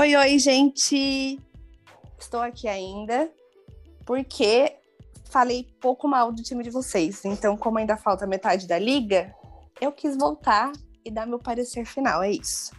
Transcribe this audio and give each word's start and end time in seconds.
Oi, 0.00 0.16
oi, 0.16 0.38
gente! 0.38 1.38
Estou 2.18 2.40
aqui 2.40 2.66
ainda 2.66 3.30
porque 4.06 4.74
falei 5.26 5.68
pouco 5.78 6.08
mal 6.08 6.32
do 6.32 6.42
time 6.42 6.64
de 6.64 6.70
vocês. 6.70 7.22
Então, 7.26 7.54
como 7.54 7.76
ainda 7.76 7.98
falta 7.98 8.26
metade 8.26 8.66
da 8.66 8.78
liga, 8.78 9.30
eu 9.78 9.92
quis 9.92 10.16
voltar 10.16 10.72
e 11.04 11.10
dar 11.10 11.26
meu 11.26 11.38
parecer 11.38 11.84
final. 11.84 12.22
É 12.22 12.30
isso. 12.30 12.72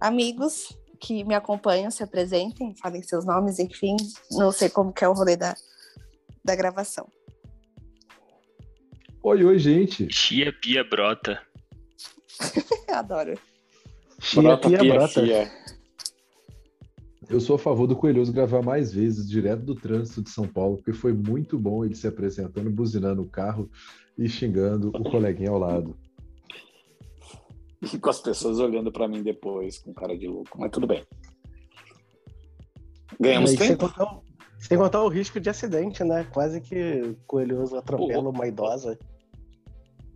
Amigos 0.00 0.76
que 0.98 1.22
me 1.22 1.36
acompanham, 1.36 1.88
se 1.88 2.02
apresentem, 2.02 2.74
falem 2.74 3.00
seus 3.00 3.24
nomes, 3.24 3.60
enfim. 3.60 3.94
Não 4.32 4.50
sei 4.50 4.68
como 4.68 4.92
que 4.92 5.04
é 5.04 5.08
o 5.08 5.12
rolê 5.12 5.36
da, 5.36 5.54
da 6.44 6.56
gravação. 6.56 7.06
Oi, 9.22 9.44
oi, 9.44 9.56
gente. 9.56 10.12
Chia 10.12 10.52
Pia 10.52 10.82
Brota. 10.82 11.40
Adoro. 12.90 13.38
Chia 14.18 14.42
Brota, 14.42 14.68
Pia 14.68 14.78
pia, 14.80 14.94
Brota. 14.94 15.22
fia. 15.22 15.60
Eu 17.30 17.40
sou 17.40 17.54
a 17.54 17.58
favor 17.58 17.86
do 17.86 17.94
Coelhoso 17.94 18.32
gravar 18.32 18.60
mais 18.60 18.92
vezes 18.92 19.28
direto 19.28 19.62
do 19.62 19.74
trânsito 19.76 20.20
de 20.22 20.30
São 20.30 20.48
Paulo, 20.48 20.76
porque 20.76 20.92
foi 20.92 21.12
muito 21.12 21.56
bom 21.58 21.84
ele 21.84 21.94
se 21.94 22.06
apresentando, 22.08 22.68
buzinando 22.70 23.22
o 23.22 23.28
carro 23.28 23.70
e 24.18 24.28
xingando 24.28 24.88
o 24.88 25.04
coleguinha 25.04 25.50
ao 25.50 25.58
lado. 25.58 25.96
E 27.80 27.98
com 27.98 28.10
as 28.10 28.20
pessoas 28.20 28.58
olhando 28.58 28.90
pra 28.90 29.06
mim 29.06 29.22
depois, 29.22 29.78
com 29.78 29.94
cara 29.94 30.18
de 30.18 30.26
louco. 30.26 30.58
Mas 30.58 30.70
tudo 30.72 30.86
bem. 30.88 31.04
Ganhamos 33.18 33.50
Aí, 33.52 33.56
sem, 33.56 33.68
tempo? 33.68 33.88
contar, 33.88 34.04
o- 34.04 34.22
sem 34.58 34.76
contar 34.76 35.04
o 35.04 35.08
risco 35.08 35.38
de 35.40 35.48
acidente, 35.48 36.02
né? 36.02 36.24
Quase 36.32 36.60
que 36.60 37.00
o 37.02 37.16
Coelhoso 37.26 37.76
atropela 37.76 38.28
uma 38.28 38.46
idosa. 38.48 38.98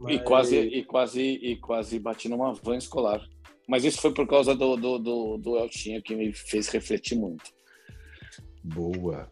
E 0.01 0.17
Mas- 0.17 0.23
quase, 0.23 0.57
e, 0.59 0.85
quase, 0.85 1.21
e 1.23 1.57
quase 1.57 1.99
bati 2.01 2.29
numa 2.29 2.53
van 2.55 2.77
escolar. 2.77 3.23
Mas 3.69 3.85
isso 3.85 4.01
foi 4.01 4.13
por 4.13 4.27
causa 4.27 4.55
do, 4.55 4.77
do, 4.77 4.99
do, 4.99 5.39
do 5.39 5.57
Eltinho 5.59 6.03
que 6.03 6.15
me 6.15 6.33
fez 6.33 6.69
refletir 6.69 7.17
muito. 7.17 7.45
Boa. 8.63 9.31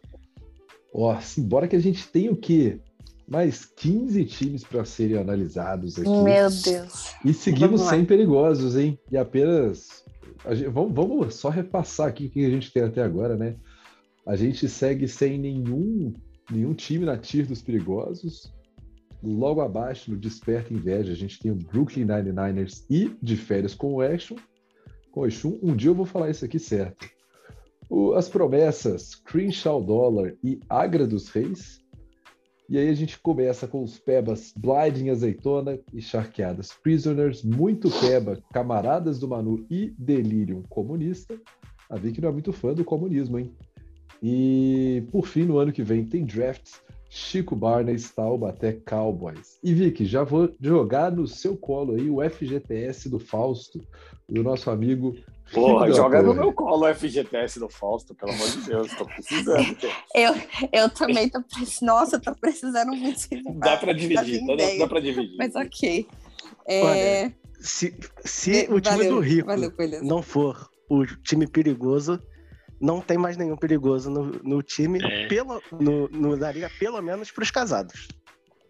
Ó, 0.93 1.19
simbora 1.19 1.67
que 1.67 1.75
a 1.75 1.79
gente 1.79 2.07
tem 2.07 2.29
o 2.29 2.35
quê? 2.35 2.79
Mais 3.27 3.65
15 3.65 4.25
times 4.25 4.63
para 4.63 4.83
serem 4.85 5.17
analisados 5.17 5.97
aqui. 5.97 6.09
Meu 6.09 6.49
Deus. 6.49 7.13
E 7.23 7.33
seguimos 7.33 7.81
sem 7.81 8.05
perigosos, 8.05 8.75
hein? 8.75 8.99
E 9.11 9.17
apenas. 9.17 10.03
a 10.45 10.53
gente- 10.53 10.69
vamos, 10.69 10.93
vamos 10.93 11.35
só 11.35 11.49
repassar 11.49 12.07
aqui 12.07 12.25
o 12.25 12.29
que 12.29 12.45
a 12.45 12.49
gente 12.49 12.71
tem 12.71 12.83
até 12.83 13.01
agora, 13.01 13.35
né? 13.37 13.55
A 14.25 14.35
gente 14.35 14.67
segue 14.69 15.07
sem 15.07 15.37
nenhum, 15.37 16.13
nenhum 16.51 16.73
time 16.73 17.05
na 17.05 17.17
tier 17.17 17.45
dos 17.47 17.61
perigosos. 17.61 18.53
Logo 19.23 19.61
abaixo, 19.61 20.11
no 20.11 20.17
Desperta 20.17 20.73
Inveja, 20.73 21.13
a 21.13 21.15
gente 21.15 21.39
tem 21.39 21.49
o 21.51 21.55
Brooklyn 21.55 22.05
99ers 22.05 22.85
e 22.89 23.15
de 23.21 23.37
férias 23.37 23.73
com 23.73 23.93
o 23.93 24.01
Action. 24.01 24.35
Com 25.11 25.21
o 25.21 25.25
Exum. 25.25 25.57
Um 25.63 25.75
dia 25.75 25.89
eu 25.89 25.95
vou 25.95 26.05
falar 26.05 26.29
isso 26.29 26.43
aqui 26.43 26.59
certo. 26.59 27.07
O- 27.89 28.13
as 28.13 28.27
promessas 28.27 29.15
Crenshaw 29.15 29.81
Dollar 29.81 30.33
e 30.43 30.59
Agra 30.67 31.07
dos 31.07 31.29
Reis. 31.29 31.81
E 32.69 32.77
aí 32.77 32.89
a 32.89 32.93
gente 32.93 33.19
começa 33.19 33.67
com 33.67 33.83
os 33.83 33.99
pebas 33.99 34.53
Blinding 34.57 35.09
Azeitona 35.09 35.77
e 35.93 36.01
Charqueadas 36.01 36.71
Prisoners, 36.81 37.43
muito 37.43 37.89
peba, 38.01 38.41
Camaradas 38.51 39.19
do 39.19 39.27
Manu 39.27 39.65
e 39.69 39.93
Delirium 39.97 40.63
Comunista. 40.63 41.39
A 41.89 41.95
Vicky 41.97 42.19
não 42.21 42.29
é 42.29 42.31
muito 42.31 42.51
fã 42.51 42.73
do 42.73 42.83
comunismo, 42.83 43.37
hein? 43.37 43.53
E 44.21 45.03
por 45.11 45.27
fim, 45.27 45.43
no 45.43 45.57
ano 45.59 45.71
que 45.71 45.83
vem, 45.83 46.05
tem 46.05 46.25
drafts 46.25 46.81
Chico 47.15 47.55
Barnes, 47.55 48.09
Taubaté 48.09 48.73
Cowboys. 48.73 49.59
E 49.63 49.71
Vicky, 49.71 50.03
já 50.03 50.23
vou 50.23 50.51
jogar 50.59 51.11
no 51.11 51.27
seu 51.27 51.55
colo 51.55 51.93
aí 51.93 52.09
o 52.09 52.27
FGTS 52.27 53.07
do 53.07 53.19
Fausto, 53.19 53.79
do 54.27 54.41
nosso 54.41 54.71
amigo. 54.71 55.15
Porra, 55.53 55.91
joga 55.93 56.23
no 56.23 56.33
meu 56.33 56.51
colo 56.51 56.89
o 56.89 56.95
FGTS 56.95 57.59
do 57.59 57.69
Fausto, 57.69 58.15
pelo 58.15 58.31
amor 58.31 58.49
de 58.49 58.61
Deus, 58.61 58.91
tô 58.95 59.05
precisando. 59.05 59.77
Eu, 60.15 60.33
eu 60.71 60.89
também 60.89 61.29
tô 61.29 61.39
precisando. 61.43 61.87
Nossa, 61.87 62.19
tô 62.19 62.33
precisando 62.33 62.95
muito. 62.95 63.27
Dá 63.59 63.77
pra 63.77 63.93
dividir, 63.93 64.15
Fazia 64.17 64.45
dá, 64.47 64.53
ideia. 64.53 64.79
dá 64.79 64.87
pra 64.87 64.99
dividir. 64.99 65.37
Mas 65.37 65.55
ok. 65.55 66.07
É, 66.67 67.31
Se, 67.59 67.95
se 68.25 68.67
o 68.71 68.81
time 68.81 68.97
valeu, 68.97 69.15
do 69.15 69.19
Rico 69.19 69.47
valeu, 69.47 69.71
não 70.01 70.23
for 70.23 70.67
o 70.89 71.05
time 71.05 71.45
perigoso, 71.45 72.19
não 72.81 72.99
tem 73.01 73.17
mais 73.17 73.37
nenhum 73.37 73.55
perigoso 73.57 74.09
no, 74.09 74.25
no 74.43 74.61
time, 74.63 74.99
É. 75.03 75.27
pelo, 75.27 75.61
no, 75.71 76.07
no, 76.09 76.35
na 76.37 76.51
liga, 76.51 76.69
pelo 76.79 77.01
menos 77.01 77.31
pros 77.31 77.49
casados. 77.51 78.07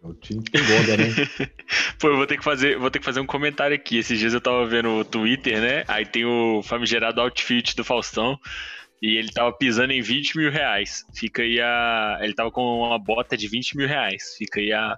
É 0.02 0.06
o 0.06 0.14
time 0.14 0.42
que 0.42 0.58
engorda, 0.58 0.96
né? 0.96 1.04
Pô, 1.98 2.08
eu 2.08 2.16
vou 2.16 2.26
ter 2.26 2.36
que 2.36 2.44
fazer, 2.44 2.78
vou 2.78 2.90
ter 2.90 2.98
que 2.98 3.04
fazer 3.04 3.20
um 3.20 3.26
comentário 3.26 3.74
aqui. 3.74 3.98
Esses 3.98 4.18
dias 4.18 4.34
eu 4.34 4.40
tava 4.40 4.66
vendo 4.66 4.90
o 4.90 5.04
Twitter, 5.04 5.60
né? 5.60 5.84
Aí 5.88 6.04
tem 6.04 6.24
o 6.26 6.62
famigerado 6.62 7.20
outfit 7.20 7.74
do 7.74 7.82
Faustão. 7.84 8.38
E 9.02 9.16
ele 9.16 9.30
tava 9.32 9.52
pisando 9.52 9.92
em 9.92 10.00
20 10.00 10.36
mil 10.38 10.50
reais. 10.50 11.04
Fica 11.14 11.42
aí 11.42 11.60
a. 11.60 12.18
Ele 12.22 12.34
tava 12.34 12.50
com 12.50 12.62
uma 12.62 12.98
bota 12.98 13.36
de 13.36 13.48
20 13.48 13.76
mil 13.76 13.88
reais. 13.88 14.34
Fica 14.38 14.60
aí 14.60 14.72
a 14.72 14.96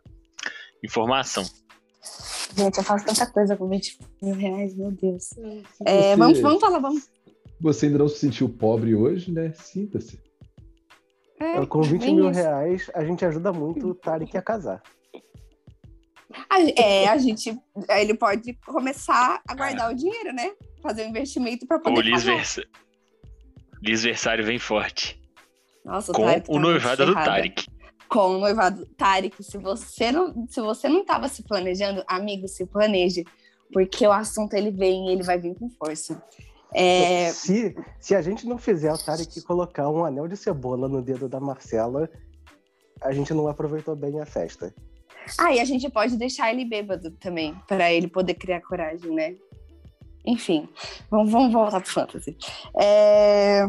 informação. 0.85 1.45
Gente, 2.57 2.79
eu 2.79 2.85
faço 2.85 3.05
tanta 3.05 3.27
coisa 3.27 3.57
com 3.57 3.69
20 3.69 3.99
mil 4.23 4.35
reais, 4.35 4.77
meu 4.77 4.91
Deus. 4.93 5.37
É, 5.85 6.11
você- 6.11 6.17
vamos, 6.17 6.41
vamos 6.41 6.61
falar, 6.61 6.79
vamos. 6.79 7.09
Você 7.61 7.87
ainda 7.87 7.99
não 7.99 8.09
se 8.09 8.19
sentiu 8.19 8.49
pobre 8.49 8.95
hoje, 8.95 9.33
né? 9.33 9.53
Sinta-se. 9.55 10.21
É, 11.39 11.65
Com 11.67 11.83
20 11.83 12.01
bem 12.01 12.15
mil 12.15 12.31
isso. 12.31 12.41
reais, 12.41 12.91
a 12.95 13.05
gente 13.05 13.25
ajuda 13.25 13.53
muito 13.53 13.89
o 13.89 13.95
Tarek 13.95 14.37
a 14.37 14.43
casar. 14.43 14.83
A, 16.51 16.61
é, 16.61 17.09
a 17.09 17.17
gente. 17.19 17.57
Ele 17.89 18.15
pode 18.15 18.55
começar 18.67 19.41
a 19.47 19.55
guardar 19.55 19.93
o 19.93 19.95
dinheiro, 19.95 20.33
né? 20.33 20.53
Fazer 20.83 21.05
um 21.05 21.11
investimento 21.11 21.67
para 21.67 21.79
O 21.79 21.83
poder. 21.83 22.03
Liz, 22.03 22.25
pagar. 22.25 22.37
Versa... 22.37 22.63
Liz 23.83 24.03
Versário 24.03 24.45
vem 24.45 24.59
forte. 24.59 25.21
Nossa, 25.85 26.11
o 26.11 26.15
Com 26.15 26.25
Tarek 26.25 26.47
tá 26.47 26.53
o 26.53 26.59
noivado 26.59 27.07
do. 27.07 27.15
Tarek. 27.15 27.67
Com 28.09 28.37
o 28.37 28.39
noivado 28.39 28.87
Tarek, 28.97 29.43
se 29.43 29.59
você 29.59 30.11
não, 30.11 30.47
se 30.49 30.61
você 30.61 30.89
não 30.89 31.05
tava 31.05 31.29
se 31.29 31.43
planejando, 31.43 32.03
amigo, 32.07 32.49
se 32.49 32.67
planeje, 32.67 33.25
porque 33.73 34.07
o 34.07 34.13
assunto 34.13 34.55
ele 34.55 34.71
vem, 34.71 35.09
e 35.09 35.13
ele 35.13 35.23
vai 35.23 35.39
vir 35.39 35.55
com 35.55 35.69
força. 35.69 36.23
É, 36.75 37.31
Se, 37.31 37.75
se 38.01 38.15
a 38.15 38.21
gente 38.21 38.47
não 38.47 38.59
fizer 38.59 38.93
o 38.93 38.99
Tarek 38.99 39.41
colocar 39.43 39.89
um 39.89 40.05
anel 40.05 40.29
de 40.29 40.37
cebola 40.37 40.89
no 40.89 41.01
dedo 41.01 41.29
da 41.29 41.41
Marcela, 41.41 42.11
a 43.01 43.13
gente 43.13 43.33
não 43.33 43.49
aproveitou 43.49 43.95
bem 43.95 44.21
a 44.21 44.27
festa. 44.27 44.75
Ah, 45.39 45.53
e 45.53 45.61
a 45.61 45.65
gente 45.65 45.89
pode 45.91 46.17
deixar 46.17 46.53
ele 46.53 46.65
bêbado 46.65 47.11
também, 47.13 47.55
para 47.67 47.93
ele 47.93 48.09
poder 48.09 48.35
criar 48.35 48.61
coragem, 48.61 49.11
né? 49.13 49.37
Enfim, 50.25 50.69
vamos, 51.11 51.31
vamos 51.31 51.53
voltar 51.53 51.81
pro 51.81 51.91
fantasy. 51.91 52.37
É, 52.79 53.67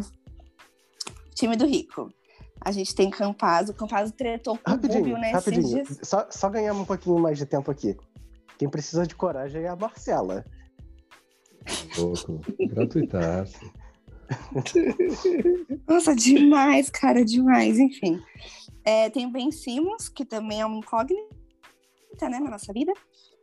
Time 1.38 1.56
do 1.56 1.68
Rico. 1.68 2.12
A 2.60 2.72
gente 2.72 2.96
tem 2.96 3.12
Campaz. 3.12 3.70
O 3.70 3.74
Campaz 3.74 4.12
tretou 4.12 4.58
com 4.58 4.72
o 4.72 4.74
Rapidinho, 4.74 5.00
Rubio, 5.02 5.18
né? 5.20 5.32
esses 5.32 5.46
rapidinho. 5.46 5.84
dias. 5.84 6.00
Só, 6.02 6.26
só 6.32 6.50
ganhamos 6.50 6.82
um 6.82 6.86
pouquinho 6.86 7.20
mais 7.20 7.38
de 7.38 7.46
tempo 7.46 7.70
aqui. 7.70 7.96
Quem 8.58 8.68
precisa 8.68 9.06
de 9.06 9.14
coragem 9.14 9.62
é 9.62 9.68
a 9.68 9.76
Marcela. 9.76 10.44
Louco. 11.98 12.42
Gratuitaço. 12.68 13.60
Nossa, 15.88 16.16
demais, 16.16 16.90
cara, 16.90 17.24
demais. 17.24 17.80
Enfim. 17.80 18.22
É, 18.84 19.10
tem 19.10 19.26
o 19.26 19.32
Ben 19.32 19.52
Simmons, 19.52 20.10
que 20.10 20.26
também 20.26 20.62
é 20.62 20.66
uma 20.66 20.78
incógnita, 20.78 21.28
né, 22.22 22.40
na 22.40 22.52
nossa 22.52 22.72
vida. 22.72 22.94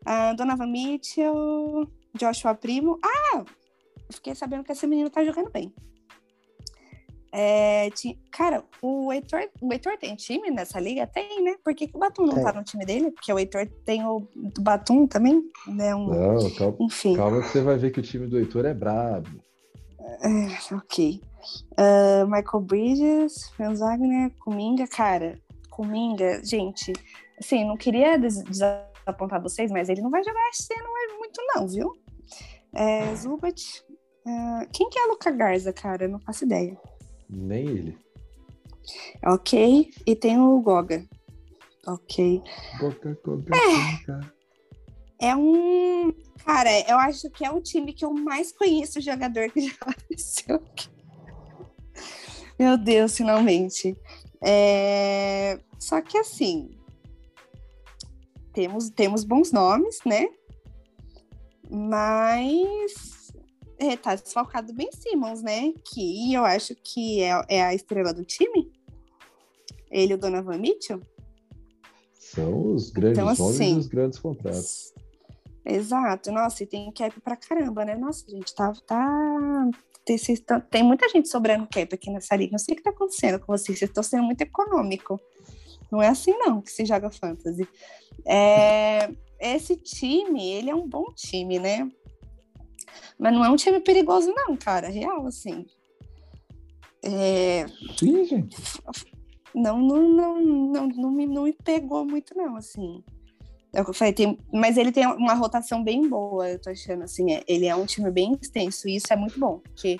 A 0.04 0.32
Donovan 0.34 0.66
Mitchell, 0.66 1.88
Joshua 2.14 2.54
Primo. 2.54 2.98
Ah, 3.02 3.44
fiquei 4.12 4.34
sabendo 4.34 4.64
que 4.64 4.72
esse 4.72 4.86
menino 4.86 5.10
tá 5.10 5.24
jogando 5.24 5.50
bem. 5.50 5.74
É, 7.36 7.90
ti- 7.90 8.16
cara, 8.30 8.62
o 8.80 9.12
Heitor, 9.12 9.40
o 9.60 9.72
Heitor 9.72 9.98
tem 9.98 10.14
time 10.14 10.52
nessa 10.52 10.78
liga? 10.78 11.04
Tem, 11.04 11.42
né? 11.42 11.56
Por 11.64 11.74
que, 11.74 11.88
que 11.88 11.96
o 11.96 11.98
Batum 11.98 12.26
não 12.26 12.34
Tem. 12.36 12.44
tá 12.44 12.52
no 12.52 12.62
time 12.62 12.86
dele? 12.86 13.10
Porque 13.10 13.32
o 13.32 13.38
Heitor 13.38 13.66
tem 13.84 14.06
o 14.06 14.20
do 14.34 14.62
Batum 14.62 15.04
também, 15.04 15.42
né? 15.66 15.92
Um, 15.96 16.06
Não, 16.10 16.50
calma, 16.52 16.76
enfim. 16.80 17.16
calma 17.16 17.42
que 17.42 17.48
você 17.48 17.60
vai 17.60 17.76
ver 17.76 17.90
que 17.90 17.98
o 17.98 18.02
time 18.04 18.28
do 18.28 18.38
Heitor 18.38 18.64
é 18.66 18.72
brabo. 18.72 19.28
É, 20.00 20.74
ok. 20.76 21.20
Ah, 21.76 22.24
Michael 22.26 22.62
Bridges, 22.62 23.48
Franz 23.56 23.80
Wagner, 23.80 24.30
Kuminga, 24.38 24.86
cara, 24.86 25.36
Kuminga, 25.70 26.40
gente, 26.44 26.92
assim, 27.36 27.64
não 27.64 27.76
queria 27.76 28.16
des- 28.16 28.44
desapontar 28.44 29.42
vocês, 29.42 29.72
mas 29.72 29.88
ele 29.88 30.02
não 30.02 30.10
vai 30.10 30.22
jogar 30.22 30.48
esse 30.50 30.72
ano 30.72 30.86
é 30.86 31.18
muito 31.18 31.40
não, 31.52 31.66
viu? 31.66 31.92
É, 32.72 33.12
Zubat, 33.16 33.60
ah, 34.24 34.66
quem 34.72 34.88
que 34.88 34.98
é 35.00 35.06
Luca 35.06 35.32
Garza, 35.32 35.72
cara? 35.72 36.04
Eu 36.04 36.10
não 36.10 36.20
faço 36.20 36.44
ideia. 36.44 36.78
Nem 37.28 37.66
ele. 37.66 37.98
Ok, 39.24 39.90
e 40.06 40.16
tem 40.16 40.38
o 40.38 40.60
Goga. 40.60 41.04
Ok. 41.86 42.42
Coca, 42.78 43.14
coca, 43.16 43.50
coca. 43.50 44.34
É 45.20 45.34
um... 45.34 46.12
Cara, 46.44 46.70
eu 46.88 46.98
acho 46.98 47.30
que 47.30 47.44
é 47.44 47.50
o 47.50 47.60
time 47.60 47.92
que 47.92 48.04
eu 48.04 48.12
mais 48.12 48.52
conheço 48.52 49.00
jogador 49.00 49.50
que 49.50 49.60
já 49.68 49.74
apareceu 49.80 50.56
aqui. 50.56 50.88
Meu 52.58 52.76
Deus, 52.76 53.16
finalmente. 53.16 53.96
É, 54.42 55.58
Só 55.78 56.00
que 56.00 56.18
assim, 56.18 56.70
temos, 58.52 58.90
temos 58.90 59.24
bons 59.24 59.50
nomes, 59.50 59.98
né? 60.04 60.28
Mas 61.70 63.23
é, 63.78 63.96
tá 63.96 64.14
desfalcado 64.14 64.72
bem 64.72 64.90
Simmons, 64.92 65.42
né? 65.42 65.72
Que 65.92 66.32
eu 66.32 66.44
acho 66.44 66.74
que 66.76 67.20
é, 67.22 67.42
é 67.48 67.62
a 67.62 67.74
estrela 67.74 68.12
do 68.12 68.24
time. 68.24 68.72
Ele 69.90 70.12
e 70.12 70.14
o 70.14 70.18
Donovan 70.18 70.58
Mitchell. 70.58 71.00
São 72.12 72.72
os 72.74 72.90
grandes 72.90 73.18
Então, 73.18 73.26
nomes 73.26 73.40
assim, 73.40 73.74
e 73.76 73.78
os 73.78 73.86
grandes 73.86 74.18
contratos. 74.18 74.92
Exato, 75.64 76.30
nossa, 76.30 76.62
e 76.62 76.66
tem 76.66 76.92
cap 76.92 77.18
pra 77.20 77.36
caramba, 77.36 77.84
né? 77.84 77.96
Nossa, 77.96 78.28
gente, 78.28 78.54
tá. 78.54 78.72
tá... 78.86 79.70
Tem, 80.04 80.18
tão- 80.44 80.60
tem 80.60 80.82
muita 80.82 81.08
gente 81.08 81.28
sobrando 81.28 81.66
cap 81.66 81.94
aqui 81.94 82.10
nessa 82.10 82.36
liga. 82.36 82.52
Não 82.52 82.58
sei 82.58 82.74
o 82.74 82.76
que 82.76 82.82
tá 82.82 82.90
acontecendo 82.90 83.38
com 83.40 83.46
vocês, 83.46 83.78
vocês 83.78 83.88
estão 83.90 84.02
sendo 84.02 84.24
muito 84.24 84.42
econômico. 84.42 85.18
Não 85.90 86.02
é 86.02 86.08
assim, 86.08 86.32
não, 86.32 86.60
que 86.60 86.70
se 86.70 86.84
joga 86.84 87.10
fantasy. 87.10 87.66
É, 88.26 89.10
esse 89.40 89.76
time, 89.76 90.50
ele 90.52 90.68
é 90.68 90.74
um 90.74 90.86
bom 90.86 91.06
time, 91.14 91.58
né? 91.58 91.90
Mas 93.18 93.32
não 93.32 93.44
é 93.44 93.50
um 93.50 93.56
time 93.56 93.80
perigoso, 93.80 94.32
não, 94.34 94.56
cara. 94.56 94.88
Real, 94.88 95.26
assim. 95.26 95.66
É, 97.02 97.66
Sim, 97.98 98.24
gente. 98.24 98.56
não, 99.54 99.78
não, 99.78 100.08
não, 100.08 100.40
não, 100.40 100.88
não, 100.88 101.10
me, 101.10 101.26
não 101.26 101.42
me 101.44 101.52
pegou 101.52 102.04
muito, 102.04 102.34
não, 102.36 102.56
assim. 102.56 103.02
É 103.74 103.80
eu 103.80 103.92
falei, 103.92 104.12
tem- 104.14 104.38
mas 104.52 104.76
ele 104.76 104.92
tem 104.92 105.06
uma 105.06 105.34
rotação 105.34 105.82
bem 105.82 106.08
boa, 106.08 106.48
eu 106.48 106.60
tô 106.60 106.70
achando, 106.70 107.02
assim, 107.02 107.32
é- 107.32 107.42
ele 107.46 107.66
é 107.66 107.74
um 107.74 107.84
time 107.84 108.10
bem 108.10 108.38
extenso, 108.40 108.88
e 108.88 108.96
isso 108.96 109.12
é 109.12 109.16
muito 109.16 109.38
bom, 109.38 109.58
porque 109.58 109.98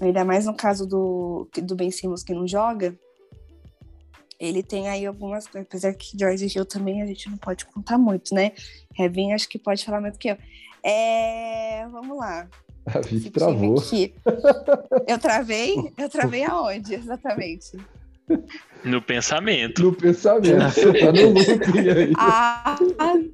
ainda 0.00 0.24
mais 0.24 0.46
no 0.46 0.54
caso 0.54 0.86
do, 0.86 1.48
do 1.62 1.76
Ben 1.76 1.90
Simmons 1.90 2.22
que 2.24 2.34
não 2.34 2.46
joga, 2.46 2.98
ele 4.38 4.62
tem 4.62 4.88
aí 4.88 5.06
algumas 5.06 5.46
coisas, 5.46 5.66
apesar 5.68 5.94
que 5.94 6.16
George 6.18 6.46
Hill 6.54 6.64
também 6.64 7.02
a 7.02 7.06
gente 7.06 7.28
não 7.30 7.36
pode 7.36 7.64
contar 7.66 7.98
muito, 7.98 8.34
né? 8.34 8.52
Revin 8.94 9.32
acho 9.32 9.48
que 9.48 9.58
pode 9.58 9.84
falar 9.84 10.00
mais 10.00 10.14
do 10.14 10.18
que 10.18 10.28
eu. 10.28 10.38
É, 10.82 11.86
vamos 11.90 12.16
lá. 12.16 12.48
A 12.86 13.00
Vicky 13.00 13.18
time 13.18 13.30
travou. 13.30 13.78
aqui. 13.78 14.14
Eu 15.08 15.18
travei? 15.18 15.74
Eu 15.98 16.08
travei 16.08 16.44
aonde, 16.44 16.94
exatamente? 16.94 17.76
No 18.84 19.02
pensamento. 19.02 19.82
No 19.82 19.92
pensamento, 19.92 20.70
você 20.72 20.92
tá 20.92 21.12
no 21.12 21.28
looping 21.30 21.90
aí. 21.90 22.12
Ah, 22.16 22.76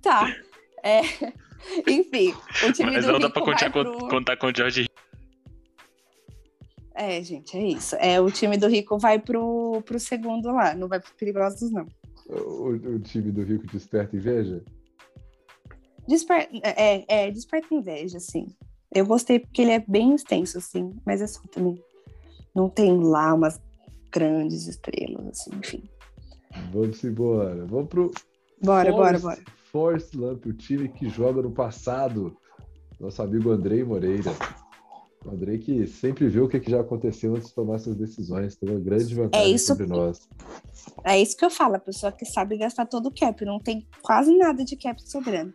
tá. 0.01 0.35
É, 0.83 1.03
enfim, 1.87 2.35
o 2.67 2.73
time 2.73 2.91
Mas 2.93 3.05
do 3.05 3.13
não 3.13 3.21
dá 3.21 3.27
Rico 3.29 3.33
pra 3.33 3.43
contar, 3.43 3.71
pro... 3.71 4.09
contar 4.09 4.37
com 4.37 4.47
o 4.49 4.53
George 4.55 4.87
É, 6.95 7.23
gente, 7.23 7.57
é 7.57 7.67
isso. 7.67 7.97
É, 7.97 8.21
o 8.21 8.31
time 8.31 8.57
do 8.57 8.69
Rico 8.69 8.99
vai 8.99 9.19
pro, 9.19 9.83
pro 9.85 9.99
segundo 9.99 10.51
lá, 10.53 10.75
não 10.75 10.89
vai 10.89 11.01
pro 11.01 11.15
Perigosos, 11.15 11.71
não. 11.71 11.87
O, 12.29 12.71
o 12.71 12.99
time 13.01 13.31
do 13.31 13.43
Rico 13.43 13.67
desperta 13.67 14.17
inveja? 14.17 14.63
Desper... 16.07 16.49
É, 16.63 17.05
é, 17.27 17.31
desperta 17.31 17.75
inveja, 17.75 18.19
assim. 18.19 18.47
Eu 18.95 19.07
gostei 19.07 19.39
porque 19.39 19.63
ele 19.63 19.71
é 19.73 19.85
bem 19.87 20.15
extenso, 20.15 20.59
assim, 20.59 20.95
mas 21.07 21.23
é 21.23 21.27
só 21.27 21.41
também. 21.51 21.83
Não 22.55 22.69
tem 22.69 22.99
lá 23.03 23.33
umas 23.33 23.61
grandes 24.11 24.67
estrelas, 24.67 25.27
assim, 25.29 25.51
enfim. 25.57 25.83
Vamos 26.71 27.03
embora. 27.03 27.65
Vamos 27.65 27.89
pro 27.89 28.11
Bora, 28.63 28.93
bora, 28.93 29.19
Force- 29.19 29.23
bora. 29.23 29.53
Force 29.73 30.17
Lamp, 30.17 30.45
o 30.47 30.53
time 30.53 30.89
que 30.89 31.09
joga 31.09 31.41
no 31.41 31.51
passado. 31.51 32.37
Nosso 33.01 33.23
amigo 33.23 33.51
Andrei 33.51 33.83
Moreira. 33.83 34.31
O 35.25 35.59
que 35.59 35.87
sempre 35.87 36.29
viu 36.29 36.45
o 36.45 36.49
que 36.49 36.59
que 36.59 36.71
já 36.71 36.81
aconteceu 36.81 37.35
antes 37.35 37.49
de 37.49 37.55
tomar 37.55 37.79
suas 37.79 37.97
decisões. 37.97 38.57
Tem 38.57 38.69
uma 38.71 38.81
grande 38.81 39.15
vantagem 39.15 39.47
É 39.47 39.55
isso 39.55 39.67
sobre 39.69 39.85
que- 39.87 39.91
nós. 39.93 40.29
É 41.05 41.21
isso 41.21 41.37
que 41.37 41.45
eu 41.45 41.51
falo, 41.51 41.77
a 41.77 41.81
pessoa 41.81 42.11
que 42.11 42.25
sabe 42.25 42.57
gastar 42.57 42.87
todo 42.87 43.07
o 43.07 43.15
cap, 43.15 43.45
não 43.45 43.59
tem 43.61 43.87
quase 44.03 44.37
nada 44.37 44.65
de 44.65 44.77
cap 44.77 45.01
sobrando. 45.03 45.53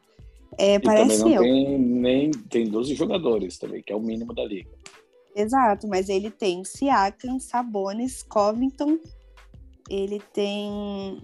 É, 0.57 0.75
E 0.75 0.79
parece 0.79 1.17
também 1.17 1.19
não 1.19 1.31
eu. 1.31 1.41
tem 1.41 1.79
nem 1.79 2.31
tem 2.31 2.69
12 2.69 2.95
jogadores 2.95 3.57
também, 3.57 3.83
que 3.83 3.91
é 3.91 3.95
o 3.95 3.99
mínimo 3.99 4.33
da 4.33 4.43
liga. 4.45 4.69
Exato, 5.35 5.87
mas 5.87 6.09
ele 6.09 6.31
tem 6.31 6.63
Siakam, 6.63 7.39
Sabonis, 7.39 8.23
Covington, 8.23 8.97
ele 9.89 10.19
tem. 10.33 11.21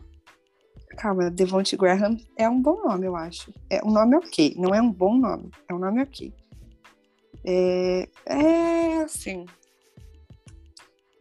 Calma, 0.98 1.32
Devonte 1.32 1.76
Graham 1.76 2.18
é 2.38 2.48
um 2.48 2.62
bom 2.62 2.84
nome, 2.84 3.08
eu 3.08 3.16
acho. 3.16 3.52
É 3.70 3.84
um 3.84 3.90
nome 3.92 4.16
ok, 4.18 4.54
não 4.58 4.76
é 4.76 4.82
um 4.82 4.92
bom 4.92 5.18
nome, 5.18 5.50
é 5.68 5.74
um 5.74 5.80
nome 5.80 6.04
ok. 6.04 6.32
É, 7.46 8.08
é 8.26 8.98
assim. 9.04 9.46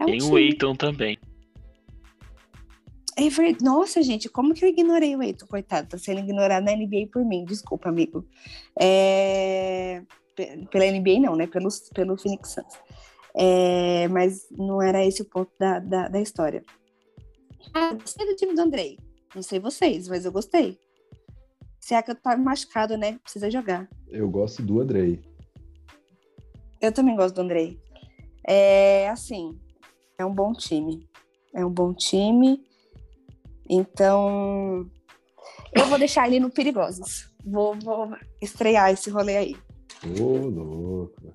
É 0.00 0.04
um 0.04 0.06
Tem 0.06 0.22
o. 0.22 0.38
Eiton 0.38 0.74
também. 0.74 1.18
É 3.16 3.24
Nossa, 3.62 4.02
gente, 4.02 4.28
como 4.28 4.54
que 4.54 4.64
eu 4.64 4.68
ignorei 4.68 5.14
o 5.14 5.22
Eiton, 5.22 5.46
coitado? 5.46 5.88
Tá 5.88 5.98
sendo 5.98 6.20
ignorado 6.20 6.64
na 6.64 6.72
NBA 6.74 7.08
por 7.12 7.24
mim, 7.24 7.44
desculpa, 7.44 7.88
amigo. 7.88 8.26
É, 8.80 10.02
pe- 10.34 10.66
Pela 10.70 10.86
NBA 10.86 11.20
não, 11.20 11.36
né? 11.36 11.46
Pelo, 11.46 11.68
pelo 11.94 12.16
Phoenix 12.16 12.50
Suns. 12.50 12.74
É, 13.34 14.08
Mas 14.08 14.46
não 14.50 14.80
era 14.80 15.04
esse 15.04 15.22
o 15.22 15.24
ponto 15.26 15.50
da, 15.58 15.78
da, 15.78 16.08
da 16.08 16.20
história. 16.20 16.62
Ah, 17.74 17.92
gostei 17.94 18.26
do 18.26 18.34
time 18.36 18.54
do 18.54 18.60
Andrei. 18.62 18.98
Não 19.34 19.42
sei 19.42 19.58
vocês, 19.58 20.08
mas 20.08 20.24
eu 20.24 20.32
gostei. 20.32 20.78
Siaka 21.80 22.14
tá 22.14 22.36
machucado, 22.36 22.96
né? 22.96 23.18
Precisa 23.22 23.50
jogar. 23.50 23.88
Eu 24.08 24.28
gosto 24.30 24.62
do 24.62 24.80
Andrei. 24.80 25.22
Eu 26.82 26.92
também 26.92 27.14
gosto 27.14 27.36
do 27.36 27.42
Andrei. 27.42 27.80
É 28.44 29.08
assim, 29.08 29.56
é 30.18 30.26
um 30.26 30.34
bom 30.34 30.52
time. 30.52 31.08
É 31.54 31.64
um 31.64 31.70
bom 31.70 31.94
time. 31.94 32.60
Então, 33.70 34.90
eu 35.72 35.86
vou 35.86 35.98
deixar 35.98 36.26
ele 36.26 36.40
no 36.40 36.50
Perigosos. 36.50 37.32
Vou, 37.44 37.78
vou 37.78 38.10
estrear 38.40 38.90
esse 38.90 39.10
rolê 39.10 39.36
aí. 39.36 39.56
Ô, 40.20 40.48
louco. 40.48 41.32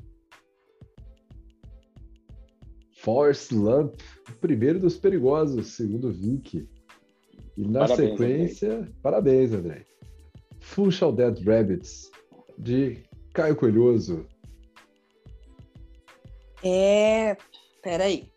Force 2.98 3.56
Lamp, 3.56 3.94
o 4.30 4.34
primeiro 4.34 4.80
dos 4.80 4.98
perigosos, 4.98 5.76
segundo 5.76 6.10
o 6.10 6.12
Vic. 6.12 6.68
E 7.56 7.62
na 7.66 7.88
Parabéns, 7.88 8.10
sequência, 8.10 8.92
parabéns, 9.02 9.54
André. 9.54 9.86
Full 10.60 10.92
Shall 10.92 11.14
Dead 11.14 11.42
Rabbits, 11.46 12.12
de 12.58 13.04
Caio 13.34 13.56
Coelhoso. 13.56 14.28
É. 16.64 17.38
Peraí. 17.82 18.30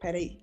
Peraí. 0.00 0.38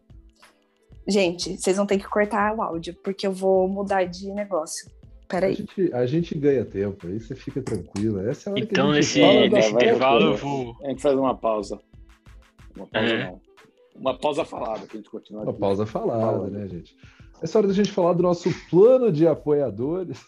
Gente, 1.07 1.57
vocês 1.57 1.77
vão 1.77 1.85
ter 1.85 1.97
que 1.97 2.07
cortar 2.07 2.53
o 2.55 2.61
áudio, 2.61 2.93
porque 3.03 3.25
eu 3.25 3.31
vou 3.31 3.67
mudar 3.67 4.03
de 4.03 4.27
negócio. 4.33 4.89
A 5.23 5.27
Peraí. 5.27 5.53
gente, 5.55 5.93
a 5.93 6.05
gente 6.05 6.35
ganha 6.37 6.65
tempo, 6.65 7.07
aí 7.07 7.19
você 7.19 7.35
fica 7.35 7.61
tranquila. 7.61 8.29
Essa 8.29 8.49
é 8.49 8.51
a 8.51 8.53
hora 8.53 8.63
Então, 8.63 8.85
que 8.87 8.91
a 8.91 8.95
nesse, 8.95 9.13
gente 9.21 9.53
nesse 9.53 9.71
vai- 9.71 9.83
intervalo, 9.83 10.23
eu 10.25 10.35
vou. 10.37 10.75
A 10.83 10.89
gente 10.89 11.01
faz 11.01 11.15
uma 11.17 11.35
pausa. 11.35 11.79
Uma 12.75 12.87
pausa 12.87 13.07
É. 13.13 13.25
não. 13.31 13.41
Uma 13.95 14.17
pausa 14.19 14.45
falada 14.45 14.85
que 14.85 14.95
a 14.95 14.99
gente 14.99 15.09
continua 15.09 15.41
Uma 15.43 15.51
aqui. 15.51 15.59
pausa 15.59 15.85
falada, 15.85 16.21
Fala. 16.37 16.49
né, 16.49 16.67
gente? 16.67 16.95
Essa 17.41 17.59
hora 17.59 17.67
da 17.67 17.73
gente 17.73 17.91
falar 17.91 18.13
do 18.13 18.23
nosso 18.23 18.49
plano 18.69 19.11
de 19.11 19.27
apoiadores. 19.27 20.19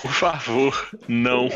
Por 0.00 0.10
favor, 0.10 0.90
não. 1.06 1.48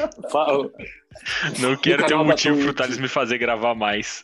Não 1.61 1.77
quero 1.77 2.07
ter 2.07 2.15
um 2.15 2.25
motivo 2.25 2.57
pro 2.57 2.67
Twitch. 2.67 2.77
Thales 2.77 2.99
me 2.99 3.09
fazer 3.09 3.39
gravar 3.39 3.75
mais. 3.75 4.23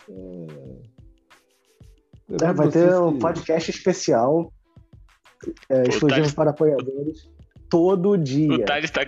É, 2.41 2.53
vai 2.53 2.69
ter 2.69 2.95
um 2.99 3.15
que- 3.15 3.19
podcast 3.21 3.71
especial 3.71 4.53
é, 5.69 5.83
Pô, 5.99 6.07
Thales- 6.07 6.33
para 6.33 6.51
apoiadores 6.51 7.29
todo 7.69 8.17
dia. 8.17 8.53
O 8.53 8.59
Thales 8.65 8.91
tá, 8.91 9.05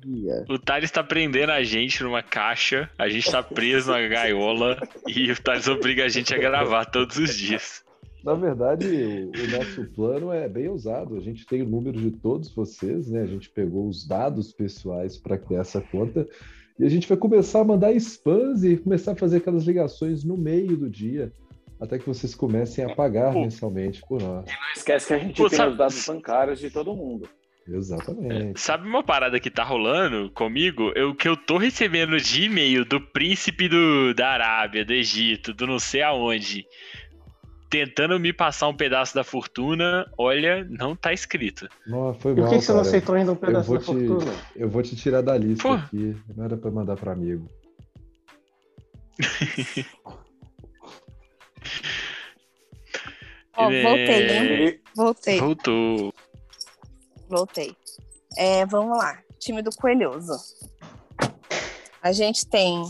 dia. 0.00 0.44
o 0.48 0.58
Thales 0.58 0.90
tá 0.90 1.02
prendendo 1.04 1.52
a 1.52 1.62
gente 1.62 2.02
numa 2.02 2.22
caixa, 2.22 2.90
a 2.98 3.08
gente 3.08 3.30
tá 3.30 3.42
preso 3.42 3.90
na 3.90 4.06
gaiola 4.08 4.78
e 5.06 5.30
o 5.30 5.40
Thales 5.42 5.68
obriga 5.68 6.04
a 6.04 6.08
gente 6.08 6.34
a 6.34 6.38
gravar 6.38 6.86
todos 6.86 7.16
os 7.18 7.34
dias. 7.36 7.84
Na 8.26 8.34
verdade, 8.34 8.86
o, 8.86 9.30
o 9.30 9.50
nosso 9.56 9.84
plano 9.94 10.32
é 10.32 10.48
bem 10.48 10.66
ousado. 10.68 11.16
A 11.16 11.20
gente 11.20 11.46
tem 11.46 11.62
o 11.62 11.68
número 11.68 11.96
de 12.00 12.10
todos 12.10 12.52
vocês, 12.52 13.08
né? 13.08 13.22
A 13.22 13.26
gente 13.26 13.48
pegou 13.48 13.86
os 13.88 14.04
dados 14.04 14.52
pessoais 14.52 15.16
para 15.16 15.38
criar 15.38 15.60
essa 15.60 15.80
conta 15.80 16.26
e 16.76 16.84
a 16.84 16.88
gente 16.88 17.08
vai 17.08 17.16
começar 17.16 17.60
a 17.60 17.64
mandar 17.64 17.92
spams 17.92 18.64
e 18.64 18.76
começar 18.78 19.12
a 19.12 19.16
fazer 19.16 19.36
aquelas 19.36 19.62
ligações 19.64 20.24
no 20.24 20.36
meio 20.36 20.76
do 20.76 20.90
dia, 20.90 21.32
até 21.80 22.00
que 22.00 22.06
vocês 22.06 22.34
comecem 22.34 22.84
a 22.84 22.94
pagar 22.96 23.32
Pô. 23.32 23.42
mensalmente 23.42 24.02
por 24.08 24.20
nós. 24.20 24.44
Não 24.44 24.72
esquece 24.74 25.06
que 25.06 25.14
a 25.14 25.18
gente 25.18 25.36
Pô, 25.40 25.48
tem 25.48 25.56
sabe- 25.58 25.70
os 25.70 25.78
dados 25.78 26.06
bancários 26.06 26.58
de 26.58 26.68
todo 26.68 26.96
mundo. 26.96 27.28
Exatamente. 27.68 28.60
Sabe 28.60 28.88
uma 28.88 29.02
parada 29.02 29.40
que 29.40 29.50
tá 29.50 29.64
rolando 29.64 30.30
comigo? 30.30 30.92
Eu 30.94 31.14
que 31.14 31.28
eu 31.28 31.36
tô 31.36 31.58
recebendo 31.58 32.16
de 32.16 32.44
e-mail 32.44 32.84
do 32.84 33.00
príncipe 33.00 33.68
do, 33.68 34.14
da 34.14 34.28
Arábia, 34.28 34.84
do 34.84 34.92
Egito, 34.92 35.52
do 35.52 35.66
não 35.66 35.78
sei 35.78 36.00
aonde, 36.02 36.64
tentando 37.84 38.18
me 38.18 38.32
passar 38.32 38.68
um 38.68 38.76
pedaço 38.76 39.14
da 39.14 39.22
fortuna, 39.22 40.10
olha, 40.16 40.64
não 40.70 40.96
tá 40.96 41.12
escrito. 41.12 41.68
Não, 41.86 42.14
foi 42.14 42.32
E 42.32 42.34
por 42.36 42.40
mal, 42.42 42.50
que, 42.50 42.58
que 42.58 42.64
você 42.64 42.72
não 42.72 42.80
aceitou 42.80 43.14
ainda 43.14 43.32
um 43.32 43.36
pedaço 43.36 43.70
da 43.72 43.78
te- 43.78 43.84
fortuna? 43.84 44.32
Eu 44.54 44.68
vou 44.70 44.82
te 44.82 44.96
tirar 44.96 45.20
da 45.22 45.36
lista 45.36 45.62
Pô. 45.68 45.74
aqui. 45.74 46.16
Não 46.34 46.44
era 46.44 46.56
para 46.56 46.70
mandar 46.70 46.96
para 46.96 47.12
amigo. 47.12 47.46
Ó, 53.56 53.70
É, 53.70 53.82
voltei, 53.82 54.30
hein? 54.30 54.80
Voltei. 54.94 55.40
Voltou. 55.40 56.12
Voltei. 57.28 57.76
É, 58.36 58.64
vamos 58.66 58.96
lá. 58.98 59.18
Time 59.38 59.62
do 59.62 59.70
Coelhoso. 59.76 60.32
A 62.02 62.12
gente 62.12 62.46
tem 62.46 62.82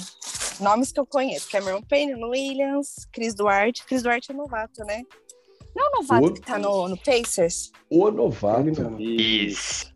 nomes 0.61 0.93
que 0.93 1.01
eu 1.01 1.07
conheço: 1.07 1.51
Cameron 1.51 1.83
Payne, 1.83 2.15
Williams, 2.25 3.07
Chris 3.13 3.35
Duarte. 3.35 3.85
Chris 3.87 4.03
Duarte 4.03 4.33
é 4.33 4.35
novato, 4.35 4.85
né? 4.85 5.03
Não 5.75 5.85
é 5.85 5.89
o 5.89 5.93
novato 6.01 6.27
O- 6.27 6.33
que 6.35 6.41
tá 6.41 6.59
no, 6.59 6.89
no 6.89 6.97
Pacers? 6.97 7.71
O 7.91 8.11
novato. 8.11 8.65
Mesmo. 8.65 9.01
Isso. 9.01 9.95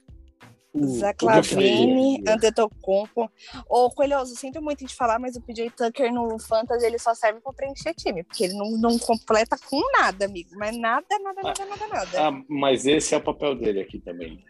O- 0.72 0.86
Zach 0.86 1.24
o 1.24 1.26
Lavine, 1.26 2.22
Antetokounmpo. 2.28 3.28
Ô, 3.68 3.90
Coelhoso, 3.90 4.36
sinto 4.36 4.62
muito 4.62 4.84
em 4.84 4.86
te 4.86 4.94
falar, 4.94 5.18
mas 5.18 5.34
o 5.34 5.40
PJ 5.40 5.68
Tucker 5.70 6.12
no 6.12 6.38
Fantasy 6.38 6.86
ele 6.86 6.98
só 6.98 7.12
serve 7.12 7.40
pra 7.40 7.52
preencher 7.52 7.92
time, 7.94 8.22
porque 8.22 8.44
ele 8.44 8.54
não, 8.54 8.70
não 8.72 8.96
completa 8.98 9.56
com 9.68 9.80
nada, 9.98 10.26
amigo. 10.26 10.50
Mas 10.56 10.76
nada, 10.76 11.06
nada, 11.18 11.42
nada, 11.42 11.64
nada, 11.64 11.88
nada. 11.88 12.28
Ah, 12.28 12.42
mas 12.48 12.86
esse 12.86 13.14
é 13.14 13.18
o 13.18 13.20
papel 13.22 13.56
dele 13.56 13.80
aqui 13.80 13.98
também. 13.98 14.44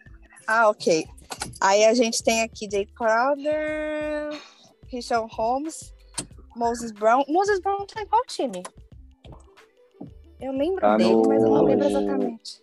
Ah, 0.45 0.69
ok. 0.69 1.07
Aí 1.59 1.85
a 1.85 1.93
gente 1.95 2.21
tem 2.21 2.41
aqui 2.43 2.67
Jay 2.71 2.85
Crowder, 2.85 4.29
Richard 4.89 5.27
Holmes, 5.33 5.93
Moses 6.55 6.91
Brown. 6.91 7.23
Moses 7.27 7.59
Brown 7.59 7.85
tá 7.85 8.01
em 8.01 8.05
qual 8.05 8.23
time? 8.25 8.63
Eu 10.39 10.51
lembro 10.51 10.81
Tá 10.81 10.97
dele, 10.97 11.11
no- 11.13 11.27
mas 11.27 11.43
eu 11.43 11.49
não 11.49 11.63
lembro 11.63 11.87
exatamente. 11.87 12.61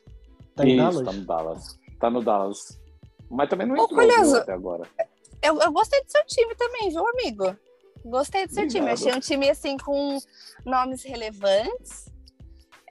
Tá 0.57 0.65
em 0.65 0.69
Isso, 0.77 0.77
Dallas? 0.77 1.05
tá 1.07 1.13
no 1.13 1.25
Dallas. 1.25 1.79
Tá 2.01 2.11
no 2.11 2.23
Dallas. 2.25 2.81
Mas 3.31 3.49
também 3.49 3.67
não 3.67 3.77
Ô, 3.77 3.85
entrou 3.85 4.01
viu, 4.01 4.37
até 4.37 4.53
agora. 4.53 4.89
Eu, 5.43 5.61
eu 5.61 5.73
gostei 5.73 6.03
do 6.03 6.11
seu 6.11 6.25
time 6.27 6.55
também, 6.57 6.89
viu, 6.91 7.07
amigo? 7.07 7.57
Gostei 8.05 8.47
do 8.47 8.53
seu 8.55 8.67
time. 8.67 8.81
Obrigado. 8.91 8.99
Achei 9.09 9.15
um 9.15 9.21
time 9.21 9.51
assim 9.51 9.77
com 9.77 10.19
nomes 10.65 11.03
relevantes. 11.05 12.09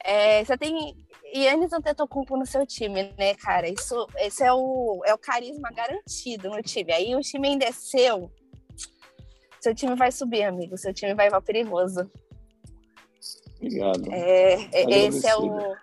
É, 0.03 0.45
você 0.45 0.57
tem 0.57 0.95
Yannis 1.35 1.73
Antetokounmpo 1.73 2.37
no 2.37 2.45
seu 2.45 2.65
time, 2.65 3.13
né, 3.17 3.33
cara? 3.35 3.67
Isso, 3.67 4.07
esse 4.17 4.43
é 4.43 4.53
o, 4.53 5.01
é 5.05 5.13
o 5.13 5.17
carisma 5.17 5.69
garantido 5.71 6.49
no 6.49 6.61
time. 6.61 6.93
Aí 6.93 7.13
o 7.15 7.19
time 7.19 7.49
ainda 7.49 7.65
é 7.65 7.71
seu. 7.73 8.31
Seu 9.59 9.73
time 9.73 9.95
vai 9.95 10.11
subir, 10.11 10.43
amigo. 10.43 10.77
Seu 10.77 10.93
time 10.93 11.13
vai 11.13 11.29
para 11.29 11.41
perigoso. 11.41 12.09
Obrigado. 13.57 14.11
É, 14.11 14.53
é- 14.71 15.05
esse 15.07 15.27
é 15.27 15.35
o. 15.35 15.75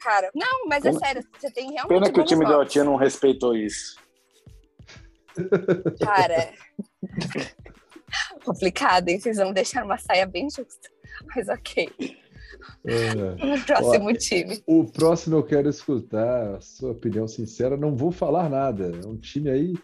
Cara, 0.00 0.30
não, 0.34 0.66
mas 0.66 0.84
é 0.84 0.90
Pena- 0.90 1.00
sério, 1.00 1.22
você 1.38 1.50
tem 1.50 1.72
realmente. 1.72 1.88
Pena 1.88 2.12
que 2.12 2.20
o 2.20 2.24
time 2.24 2.44
do 2.44 2.50
nomes. 2.52 2.66
Altinha 2.66 2.84
não 2.84 2.96
respeitou 2.96 3.56
isso. 3.56 3.96
Cara. 6.00 6.52
Complicado, 8.44 9.08
hein? 9.08 9.20
Vocês 9.20 9.36
vão 9.36 9.52
deixar 9.52 9.84
uma 9.84 9.98
saia 9.98 10.26
bem 10.26 10.48
justa. 10.50 10.88
Mas 11.34 11.48
ok. 11.48 11.90
É. 12.86 13.54
O 13.54 13.64
próximo 13.64 14.08
Ó, 14.08 14.12
time. 14.14 14.62
O 14.66 14.84
próximo 14.84 15.36
eu 15.36 15.42
quero 15.42 15.68
escutar 15.68 16.54
a 16.54 16.60
sua 16.60 16.92
opinião 16.92 17.28
sincera. 17.28 17.76
Não 17.76 17.94
vou 17.94 18.10
falar 18.10 18.48
nada. 18.48 18.92
É 19.02 19.06
um 19.06 19.16
time 19.16 19.50
aí. 19.50 19.74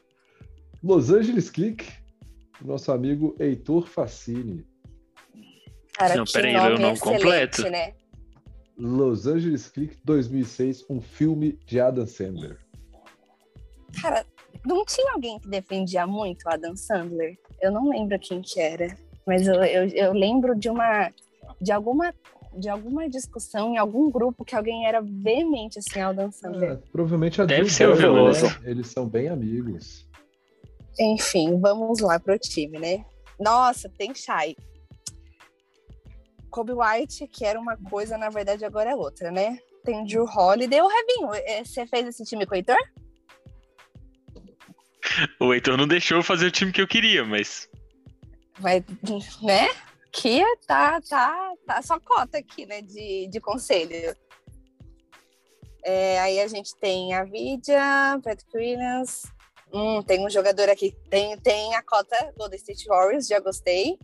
Los 0.83 1.11
Angeles 1.11 1.50
Click. 1.50 1.87
Nosso 2.62 2.92
amigo 2.92 3.34
Heitor 3.38 3.87
Facini. 3.87 4.66
Cara, 5.96 6.16
Não, 6.16 6.25
peraí, 6.25 6.52
nome 6.54 6.68
leu 6.68 6.76
o 6.76 6.80
nome 6.80 6.94
excelente, 6.94 7.23
completo. 7.23 7.62
né? 7.70 7.92
Los 8.76 9.26
Angeles 9.26 9.68
Click 9.68 9.96
2006, 10.04 10.84
um 10.90 11.00
filme 11.00 11.58
de 11.64 11.78
Adam 11.78 12.06
Sandler. 12.06 12.58
Cara, 14.02 14.26
não 14.66 14.84
tinha 14.84 15.12
alguém 15.12 15.38
que 15.38 15.49
defendia 15.49 16.06
muito 16.06 16.44
o 16.44 16.49
Adam 16.50 16.76
Sandler? 16.76 17.38
Eu 17.61 17.70
não 17.70 17.88
lembro 17.88 18.18
quem 18.18 18.42
que 18.42 18.58
era. 18.61 18.96
Mas 19.26 19.46
eu, 19.46 19.54
eu, 19.62 19.88
eu 19.88 20.12
lembro 20.12 20.54
de 20.58 20.68
uma. 20.68 21.12
De 21.61 21.70
alguma. 21.73 22.12
De 22.56 22.68
alguma 22.68 23.08
discussão 23.08 23.73
em 23.75 23.78
algum 23.78 24.08
grupo 24.11 24.44
que 24.44 24.54
alguém 24.54 24.87
era 24.87 25.00
veemente 25.02 25.80
assim, 25.80 26.00
ao 26.00 26.11
Adam 26.11 26.30
Sandler. 26.30 26.73
Ah, 26.75 26.88
provavelmente 26.92 27.42
a 27.42 27.44
Deve 27.44 27.68
ser 27.68 27.88
o 27.88 27.96
Veloso. 27.96 28.46
né? 28.46 28.56
Eles 28.64 28.87
são 28.88 29.08
bem 29.08 29.28
amigos. 29.28 30.08
Enfim, 30.98 31.60
vamos 31.60 32.00
lá 32.00 32.18
pro 32.20 32.38
time, 32.38 32.78
né? 32.78 33.04
Nossa, 33.38 33.88
tem 33.88 34.14
Shai. 34.14 34.54
Kobe 36.50 36.72
White, 36.72 37.26
que 37.26 37.44
era 37.44 37.58
uma 37.58 37.76
coisa, 37.76 38.16
na 38.16 38.30
verdade 38.30 38.64
agora 38.64 38.90
é 38.90 38.94
outra, 38.94 39.30
né? 39.30 39.58
Tem 39.84 40.04
Drew 40.04 40.24
Holiday. 40.24 40.80
Ô, 40.80 40.86
Rebinho, 40.86 41.34
eh, 41.34 41.64
você 41.64 41.86
fez 41.86 42.06
esse 42.06 42.24
time 42.24 42.46
com 42.46 42.54
o 42.54 42.56
Heitor? 42.56 42.78
O 45.40 45.52
Heitor 45.52 45.76
não 45.76 45.86
deixou 45.86 46.18
eu 46.18 46.22
fazer 46.22 46.46
o 46.46 46.50
time 46.50 46.72
que 46.72 46.80
eu 46.80 46.88
queria, 46.88 47.24
mas. 47.24 47.68
Vai, 48.58 48.84
né? 49.42 49.68
Que 50.12 50.44
tá, 50.66 51.00
tá, 51.00 51.52
tá 51.66 51.82
só 51.82 51.98
cota 51.98 52.38
aqui, 52.38 52.64
né? 52.66 52.80
De, 52.80 53.28
de 53.28 53.40
conselho. 53.40 54.16
É, 55.84 56.18
aí 56.20 56.40
a 56.40 56.48
gente 56.48 56.74
tem 56.76 57.12
a 57.14 57.24
Vidia, 57.24 58.18
Patrick 58.22 58.56
Williams. 58.56 59.24
Hum, 59.75 60.00
tem 60.02 60.25
um 60.25 60.31
jogador 60.31 60.71
aqui. 60.71 60.97
Tem, 61.11 61.37
tem 61.40 61.75
a 61.75 61.83
cota 61.83 62.33
Golden 62.38 62.57
State 62.57 62.87
Warriors, 62.87 63.26
já 63.26 63.40
gostei. 63.40 63.99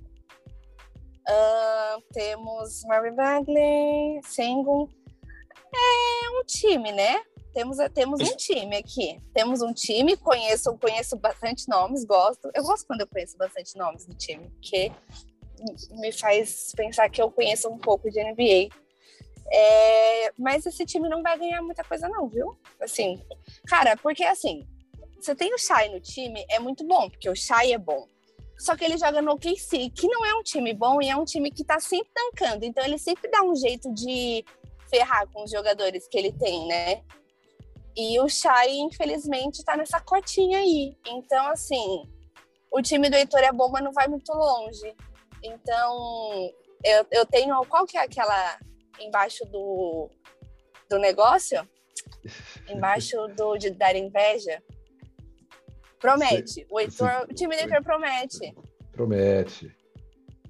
Ahn, 1.28 2.00
temos 2.12 2.82
Marvin 2.88 3.14
Bagley, 3.14 4.20
Sengun. 4.24 4.88
É 5.72 6.30
um 6.40 6.44
time, 6.44 6.90
né? 6.90 7.22
Temos, 7.54 7.78
temos 7.94 8.20
um 8.20 8.36
time 8.36 8.76
aqui. 8.76 9.20
Temos 9.32 9.62
um 9.62 9.72
time, 9.72 10.16
conheço, 10.16 10.76
conheço 10.76 11.16
bastante 11.16 11.68
nomes, 11.68 12.04
gosto. 12.04 12.50
Eu 12.52 12.64
gosto 12.64 12.84
quando 12.84 13.02
eu 13.02 13.06
conheço 13.06 13.38
bastante 13.38 13.76
nomes 13.78 14.04
do 14.06 14.14
time, 14.16 14.50
porque 14.50 14.90
me 15.92 16.10
faz 16.10 16.72
pensar 16.76 17.08
que 17.08 17.22
eu 17.22 17.30
conheço 17.30 17.68
um 17.68 17.78
pouco 17.78 18.10
de 18.10 18.20
NBA. 18.20 18.74
É, 19.52 20.32
mas 20.36 20.66
esse 20.66 20.84
time 20.84 21.08
não 21.08 21.22
vai 21.22 21.38
ganhar 21.38 21.62
muita 21.62 21.84
coisa, 21.84 22.08
não, 22.08 22.28
viu? 22.28 22.56
Assim, 22.80 23.20
cara, 23.66 23.96
porque 23.96 24.22
assim, 24.22 24.66
você 25.24 25.34
tem 25.34 25.52
o 25.54 25.58
Shai 25.58 25.88
no 25.88 26.00
time, 26.00 26.44
é 26.48 26.58
muito 26.58 26.86
bom, 26.86 27.08
porque 27.10 27.28
o 27.28 27.34
Shai 27.34 27.72
é 27.72 27.78
bom. 27.78 28.06
Só 28.58 28.76
que 28.76 28.84
ele 28.84 28.98
joga 28.98 29.22
no 29.22 29.32
OKC, 29.32 29.90
que 29.90 30.06
não 30.06 30.24
é 30.24 30.34
um 30.34 30.42
time 30.42 30.74
bom 30.74 31.00
e 31.00 31.08
é 31.08 31.16
um 31.16 31.24
time 31.24 31.50
que 31.50 31.64
tá 31.64 31.80
sempre 31.80 32.10
tancando. 32.12 32.64
Então 32.64 32.84
ele 32.84 32.98
sempre 32.98 33.30
dá 33.30 33.42
um 33.42 33.56
jeito 33.56 33.92
de 33.94 34.44
ferrar 34.90 35.26
com 35.32 35.44
os 35.44 35.50
jogadores 35.50 36.06
que 36.08 36.18
ele 36.18 36.32
tem, 36.32 36.66
né? 36.66 37.02
E 37.96 38.20
o 38.20 38.28
Shai, 38.28 38.70
infelizmente, 38.78 39.64
tá 39.64 39.76
nessa 39.76 40.00
cotinha 40.00 40.58
aí. 40.58 40.96
Então, 41.06 41.46
assim, 41.48 42.02
o 42.70 42.82
time 42.82 43.08
do 43.08 43.16
Heitor 43.16 43.40
é 43.40 43.52
bom, 43.52 43.68
mas 43.70 43.82
não 43.82 43.92
vai 43.92 44.08
muito 44.08 44.32
longe. 44.32 44.94
Então, 45.42 46.50
eu, 46.84 47.06
eu 47.10 47.26
tenho. 47.26 47.58
Qual 47.66 47.86
que 47.86 47.96
é 47.96 48.02
aquela 48.02 48.58
embaixo 49.00 49.44
do, 49.46 50.10
do 50.88 50.98
negócio? 50.98 51.66
Embaixo 52.68 53.16
do 53.36 53.56
de 53.56 53.70
dar 53.70 53.96
inveja? 53.96 54.62
Promete. 56.00 56.66
O, 56.70 56.80
Heitor, 56.80 57.26
o 57.30 57.34
time 57.34 57.54
do 57.56 57.62
Heitor 57.62 57.82
promete. 57.82 58.54
Promete. 58.92 59.76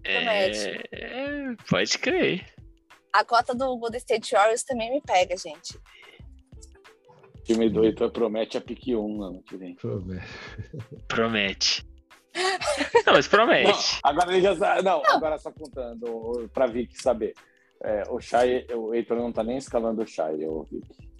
Promete. 0.02 0.88
É, 0.92 1.54
pode 1.68 1.98
crer. 1.98 2.46
A 3.12 3.24
cota 3.24 3.54
do 3.54 3.76
Golden 3.76 3.98
State 3.98 4.32
Warriors 4.34 4.62
também 4.62 4.90
me 4.90 5.00
pega, 5.02 5.36
gente. 5.36 5.76
O 7.34 7.42
time 7.42 7.68
do 7.68 7.84
Heitor 7.84 8.10
promete 8.12 8.56
a 8.56 8.60
pique 8.60 8.94
1 8.94 9.22
ano 9.22 9.42
que 9.42 9.56
vem. 9.56 9.74
Promete. 9.74 10.24
Promete. 11.08 11.90
Não, 13.04 13.12
mas 13.14 13.24
Não, 13.26 13.30
promete. 13.30 13.98
agora 14.04 14.32
ele 14.32 14.40
já 14.42 14.54
sabe. 14.56 14.82
Não, 14.82 15.02
agora 15.06 15.36
só 15.38 15.50
contando, 15.50 16.48
pra 16.54 16.66
Vicky 16.66 16.96
saber. 17.02 17.34
É, 17.82 18.02
o 18.08 18.20
Chay, 18.20 18.66
o 18.74 18.94
Heitor 18.94 19.16
não 19.16 19.32
tá 19.32 19.42
nem 19.42 19.56
escalando 19.56 20.02
o 20.02 20.06
Chay, 20.06 20.46
o 20.46 20.62
Vicky. 20.64 21.10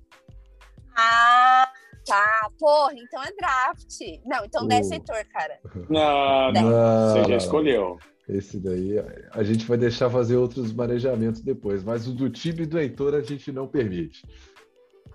Ah, 0.94 1.69
tá. 2.10 2.50
Porra, 2.58 2.92
então 2.96 3.22
é 3.22 3.32
draft. 3.32 4.00
Não, 4.24 4.44
então 4.44 4.64
O- 4.64 4.68
desce 4.68 4.94
Heitor, 4.94 5.24
cara. 5.32 5.58
Não, 5.88 6.52
não. 6.52 6.62
Não, 6.70 7.12
Você 7.12 7.28
já 7.30 7.36
escolheu. 7.36 7.98
Esse 8.28 8.60
daí 8.60 8.94
a 9.32 9.42
gente 9.42 9.64
vai 9.64 9.76
deixar 9.76 10.08
fazer 10.10 10.36
outros 10.36 10.72
manejamentos 10.72 11.40
depois, 11.40 11.82
mas 11.82 12.06
o 12.06 12.12
do 12.12 12.30
time 12.30 12.64
do 12.64 12.78
Heitor 12.78 13.14
a 13.14 13.20
gente 13.22 13.50
não 13.50 13.66
permite. 13.66 14.24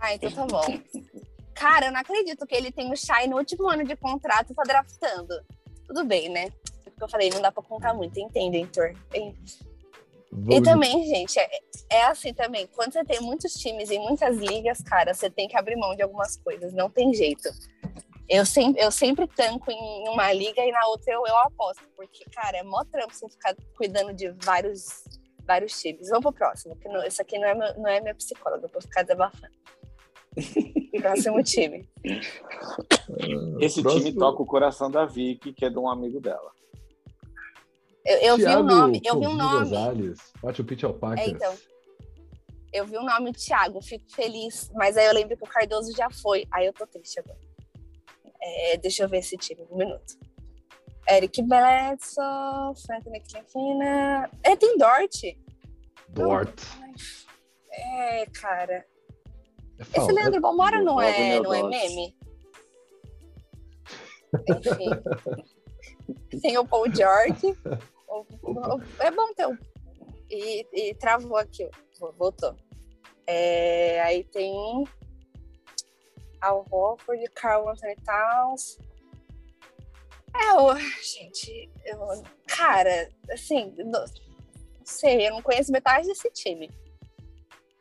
Ah, 0.01 0.13
então 0.13 0.29
tá 0.31 0.45
bom. 0.45 0.79
Cara, 1.53 1.85
eu 1.87 1.91
não 1.93 1.99
acredito 2.01 2.45
que 2.45 2.53
ele 2.53 2.71
tem 2.71 2.91
o 2.91 2.95
Shai 2.97 3.27
no 3.27 3.37
último 3.37 3.69
ano 3.69 3.85
de 3.85 3.95
contrato 3.95 4.51
e 4.51 4.53
tá 4.53 4.63
draftando. 4.63 5.33
Tudo 5.87 6.03
bem, 6.03 6.27
né? 6.27 6.47
É 6.85 6.89
porque 6.89 7.03
eu 7.03 7.07
falei, 7.09 7.29
não 7.29 7.41
dá 7.41 7.51
pra 7.51 7.63
contar 7.63 7.93
muito, 7.93 8.19
entende, 8.19 8.57
Heitor? 8.57 8.93
E 10.43 10.59
Vamos 10.59 10.63
também, 10.63 11.05
gente, 11.05 11.39
é, 11.39 11.49
é 11.91 12.03
assim 12.03 12.33
também. 12.33 12.67
Quando 12.67 12.93
você 12.93 13.03
tem 13.05 13.19
muitos 13.21 13.53
times 13.53 13.89
em 13.89 13.99
muitas 13.99 14.37
ligas, 14.37 14.81
cara, 14.81 15.13
você 15.13 15.29
tem 15.29 15.47
que 15.47 15.57
abrir 15.57 15.75
mão 15.75 15.95
de 15.95 16.01
algumas 16.01 16.35
coisas, 16.37 16.73
não 16.73 16.89
tem 16.89 17.13
jeito. 17.13 17.49
Eu 18.27 18.45
sempre, 18.45 18.81
eu 18.81 18.91
sempre 18.91 19.27
tanco 19.27 19.71
em 19.71 20.09
uma 20.09 20.31
liga 20.33 20.61
e 20.61 20.71
na 20.71 20.87
outra 20.87 21.13
eu, 21.13 21.23
eu 21.27 21.37
aposto, 21.39 21.83
porque, 21.95 22.25
cara, 22.33 22.57
é 22.57 22.63
mó 22.63 22.83
trampo 22.83 23.13
você 23.13 23.29
ficar 23.29 23.55
cuidando 23.77 24.13
de 24.13 24.31
vários, 24.43 25.03
vários 25.45 25.79
times. 25.79 26.09
Vamos 26.09 26.23
pro 26.23 26.33
próximo, 26.33 26.75
que 26.75 26.89
não, 26.89 27.05
isso 27.05 27.21
aqui 27.21 27.37
não 27.37 27.47
é, 27.47 27.53
meu, 27.53 27.77
não 27.77 27.87
é 27.87 28.01
minha 28.01 28.15
psicóloga, 28.15 28.65
eu 28.65 28.69
vou 28.69 28.81
ficar 28.81 29.03
desabafando. 29.03 29.53
próximo 31.01 31.43
time. 31.43 31.87
Esse 33.59 33.81
Próximo- 33.81 34.05
time 34.05 34.13
toca 34.17 34.41
o 34.41 34.45
coração 34.45 34.89
da 34.89 35.05
Vicky, 35.05 35.53
que 35.53 35.65
é 35.65 35.69
de 35.69 35.77
um 35.77 35.87
amigo 35.89 36.19
dela. 36.19 36.51
Eu, 38.05 38.17
eu 38.19 38.37
vi 38.37 38.45
o 38.45 38.63
nome, 38.63 39.01
eu 39.03 39.19
vi 39.19 39.25
um 39.25 39.31
Covinho 39.31 39.37
nome. 39.37 39.69
Gonzalez, 39.69 40.19
Machu 40.43 40.63
Picchu 40.63 40.87
Alpacas. 40.87 41.25
É, 41.25 41.29
então. 41.29 41.55
Eu 42.71 42.85
vi 42.85 42.97
o 42.97 43.03
nome 43.03 43.31
Thiago, 43.31 43.81
fico 43.81 44.05
feliz, 44.13 44.69
mas 44.75 44.95
aí 44.95 45.07
eu 45.07 45.13
lembro 45.13 45.35
que 45.35 45.43
o 45.43 45.47
Cardoso 45.47 45.91
já 45.95 46.09
foi. 46.09 46.45
Aí 46.51 46.67
eu 46.67 46.73
tô 46.73 46.85
triste 46.85 47.19
agora. 47.19 47.39
É, 48.41 48.77
deixa 48.77 49.03
eu 49.03 49.09
ver 49.09 49.19
esse 49.19 49.35
time, 49.37 49.65
um 49.71 49.77
minuto. 49.77 50.19
Eric 51.09 51.41
Bledsoe, 51.41 52.75
Frank 52.85 53.09
Ntilikina. 53.09 54.29
É, 54.43 54.55
tem 54.55 54.77
Dort. 54.77 55.35
Dort. 56.09 56.61
É, 57.71 58.25
cara. 58.27 58.85
É 59.79 59.99
Esse 59.99 60.11
Leandro 60.11 60.41
Balmora 60.41 60.81
não 60.81 61.01
é, 61.01 61.39
não 61.39 61.53
é 61.53 61.63
meme? 61.63 62.15
Enfim. 64.49 64.89
tem 66.41 66.57
o 66.57 66.65
Paul 66.65 66.93
George. 66.93 67.57
É 68.99 69.11
bom 69.11 69.33
ter 69.33 69.47
o... 69.47 69.57
E, 70.29 70.67
e 70.73 70.95
travou 70.95 71.37
aqui, 71.37 71.69
voltou. 72.17 72.55
É, 73.27 74.01
aí 74.01 74.23
tem 74.23 74.53
Al 76.41 76.65
Horford, 76.69 77.23
Carl 77.31 77.69
Anthony 77.69 77.95
Towns. 78.03 78.79
É, 80.35 80.53
o, 80.53 80.75
gente, 80.75 81.71
eu- 81.85 82.23
cara, 82.47 83.09
assim, 83.31 83.73
não, 83.77 83.85
não 84.01 84.05
sei, 84.85 85.27
eu 85.27 85.31
não 85.31 85.41
conheço 85.41 85.71
metade 85.71 86.07
desse 86.07 86.29
time. 86.31 86.69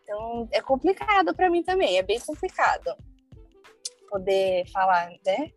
Então 0.03 0.49
é 0.53 0.61
complicado 0.61 1.35
pra 1.35 1.51
mim 1.51 1.63
também, 1.63 1.99
é 1.99 2.03
bem 2.03 2.21
complicado 2.21 2.95
poder 4.09 4.71
falar, 4.71 5.11
né? 5.27 5.51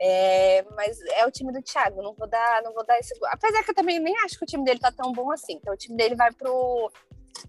É, 0.00 0.62
mas 0.74 1.00
é 1.12 1.24
o 1.26 1.30
time 1.30 1.52
do 1.52 1.62
Thiago, 1.62 2.02
não 2.02 2.14
vou 2.14 2.28
dar, 2.28 2.62
não 2.62 2.72
vou 2.72 2.84
dar 2.84 2.98
esse. 2.98 3.14
Apesar 3.26 3.62
que 3.62 3.70
eu 3.70 3.74
também 3.74 3.98
nem 3.98 4.16
acho 4.24 4.36
que 4.38 4.44
o 4.44 4.46
time 4.46 4.64
dele 4.64 4.80
tá 4.80 4.90
tão 4.92 5.12
bom 5.12 5.30
assim. 5.30 5.54
Então 5.54 5.72
o 5.72 5.76
time 5.76 5.96
dele 5.96 6.14
vai 6.14 6.32
pro. 6.32 6.90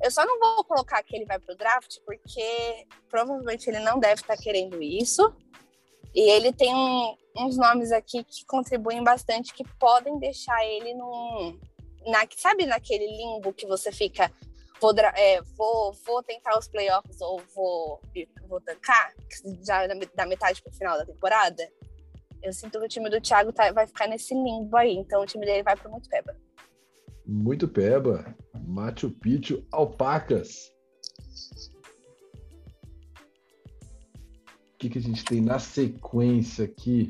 Eu 0.02 0.12
só 0.12 0.26
não 0.26 0.40
vou 0.40 0.64
colocar 0.66 1.02
que 1.04 1.16
ele 1.16 1.26
vai 1.26 1.40
pro 1.40 1.56
draft, 1.56 1.98
porque 2.06 2.86
provavelmente 3.10 3.70
ele 3.70 3.80
não 3.80 4.00
deve 4.00 4.22
estar 4.22 4.38
querendo 4.38 4.82
isso. 4.82 5.34
E 6.14 6.30
ele 6.30 6.54
tem 6.54 6.74
um- 6.74 7.16
uns 7.38 7.58
nomes 7.58 7.92
aqui 7.92 8.24
que 8.24 8.46
contribuem 8.46 9.04
bastante, 9.04 9.54
que 9.54 9.64
podem 9.78 10.18
deixar 10.20 10.66
ele 10.66 10.94
num. 10.94 11.60
Na, 12.08 12.26
sabe 12.38 12.66
naquele 12.66 13.08
limbo 13.08 13.52
que 13.54 13.66
você 13.66 13.92
fica. 13.92 14.32
Vou, 14.80 14.94
é, 15.16 15.42
vou, 15.58 15.94
vou 16.06 16.22
tentar 16.22 16.58
os 16.58 16.68
playoffs 16.68 17.20
ou 17.22 17.42
vou, 17.56 18.00
vou 18.48 18.62
tancar, 18.62 19.14
já 19.66 19.88
da 19.88 19.96
da 20.14 20.26
metade 20.26 20.62
pro 20.62 20.72
final 20.74 20.98
da 20.98 21.06
temporada? 21.06 21.68
Eu 22.44 22.54
sinto 22.54 22.80
que 22.80 22.86
o 22.86 22.90
time 22.90 23.10
do 23.10 23.20
Thiago 23.20 23.52
tá- 23.52 23.72
vai 23.72 23.88
ficar 23.88 24.08
nesse 24.08 24.34
limbo 24.34 24.76
aí, 24.78 24.94
então 24.96 25.22
o 25.22 25.26
time 25.26 25.46
dele 25.46 25.64
vai 25.64 25.76
pro 25.76 25.90
muito 25.90 26.10
peba. 26.10 26.36
Muito 27.26 27.68
peba. 27.68 28.36
Machu 28.68 29.10
Picchu, 29.10 29.66
alpacas. 29.72 30.72
O 34.74 34.78
que, 34.78 34.90
que 34.90 34.98
a 35.00 35.02
gente 35.02 35.26
tem 35.26 35.42
na 35.42 35.58
sequência 35.58 36.66
aqui? 36.66 37.10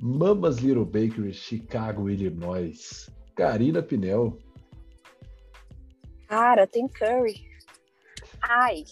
Mamas 0.00 0.58
Little 0.58 0.84
Bakery, 0.84 1.32
Chicago, 1.34 2.08
Illinois. 2.08 3.10
Karina 3.34 3.82
Pinel. 3.82 4.38
Cara, 6.28 6.66
tem 6.66 6.88
Curry. 6.88 7.46
Ai, 8.40 8.84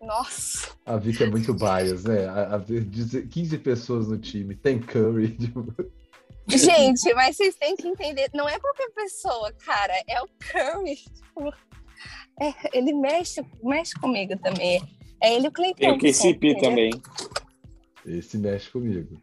nossa. 0.00 0.70
A 0.86 0.96
Vicky 0.96 1.22
é 1.24 1.26
muito 1.30 1.52
bias, 1.54 2.04
né? 2.04 2.26
A, 2.26 2.54
a, 2.54 2.58
dizer- 2.58 3.28
15 3.28 3.58
pessoas 3.58 4.08
no 4.08 4.18
time. 4.18 4.54
Tem 4.56 4.78
Curry. 4.80 5.36
tipo, 5.38 5.66
Gente, 6.48 7.12
mas 7.14 7.36
vocês 7.36 7.54
têm 7.56 7.76
que 7.76 7.86
entender, 7.86 8.28
não 8.34 8.48
é 8.48 8.58
qualquer 8.58 8.90
pessoa, 8.90 9.52
cara, 9.64 9.92
é 10.08 10.20
o 10.22 10.28
Curry. 10.50 10.96
Tipo, 10.96 11.52
é, 12.40 12.76
ele 12.76 12.92
mexe, 12.92 13.44
mexe 13.62 13.94
comigo 13.94 14.36
também. 14.38 14.82
É 15.22 15.34
ele 15.34 15.46
e 15.46 15.48
o 15.48 15.52
Clay 15.52 15.74
Tem 15.74 15.92
o 15.92 15.98
KCP 15.98 16.58
também. 16.60 16.90
Esse 18.06 18.38
mexe 18.38 18.70
comigo. 18.70 19.22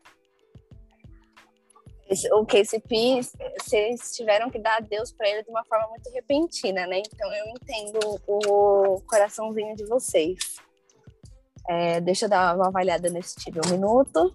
Esse- 2.09 2.31
O 2.33 2.45
KCP, 2.45 3.19
vocês 3.59 4.15
tiveram 4.15 4.49
que 4.49 4.59
dar 4.59 4.77
adeus 4.77 5.11
pra 5.11 5.27
ele 5.27 5.43
de 5.43 5.49
uma 5.49 5.65
forma 5.65 5.87
muito 5.89 6.09
repentina, 6.11 6.85
né? 6.87 6.99
Então 6.99 7.33
eu 7.33 7.45
entendo 7.47 7.99
o 8.27 9.01
coraçãozinho 9.01 9.75
de 9.75 9.85
vocês. 9.85 10.37
É, 11.67 11.99
deixa 11.99 12.25
eu 12.25 12.29
dar 12.29 12.55
uma 12.55 12.67
avaliada 12.67 13.09
nesse 13.09 13.35
time 13.35 13.59
um 13.65 13.71
minuto. 13.71 14.33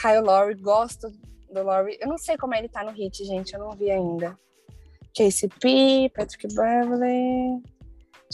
Kyle 0.00 0.20
Lowry, 0.20 0.54
gosto 0.54 1.10
do 1.52 1.62
Lowry. 1.62 1.98
Eu 2.00 2.08
não 2.08 2.18
sei 2.18 2.36
como 2.36 2.54
ele 2.54 2.68
tá 2.68 2.82
no 2.82 2.92
hit, 2.92 3.24
gente, 3.24 3.52
eu 3.52 3.60
não 3.60 3.72
vi 3.72 3.90
ainda. 3.90 4.38
KCP, 5.14 6.12
Patrick 6.14 6.46
Beverly, 6.54 7.62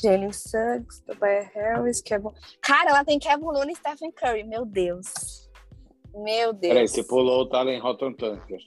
Jalen 0.00 0.32
Suggs, 0.32 1.02
Tobias 1.06 1.48
Harris, 1.54 2.02
Kevin... 2.02 2.30
Cara, 2.60 2.90
ela 2.90 3.04
tem 3.04 3.18
Kevin 3.18 3.44
Looney 3.44 3.72
e 3.72 3.76
Stephen 3.76 4.12
Curry, 4.12 4.44
meu 4.44 4.64
Deus. 4.66 5.48
Meu 6.14 6.52
Deus. 6.52 6.74
Peraí, 6.74 6.88
você 6.88 7.02
pulou 7.02 7.42
o 7.42 7.48
Talen 7.48 7.80
Rotten 7.80 8.14
Tanker. 8.14 8.60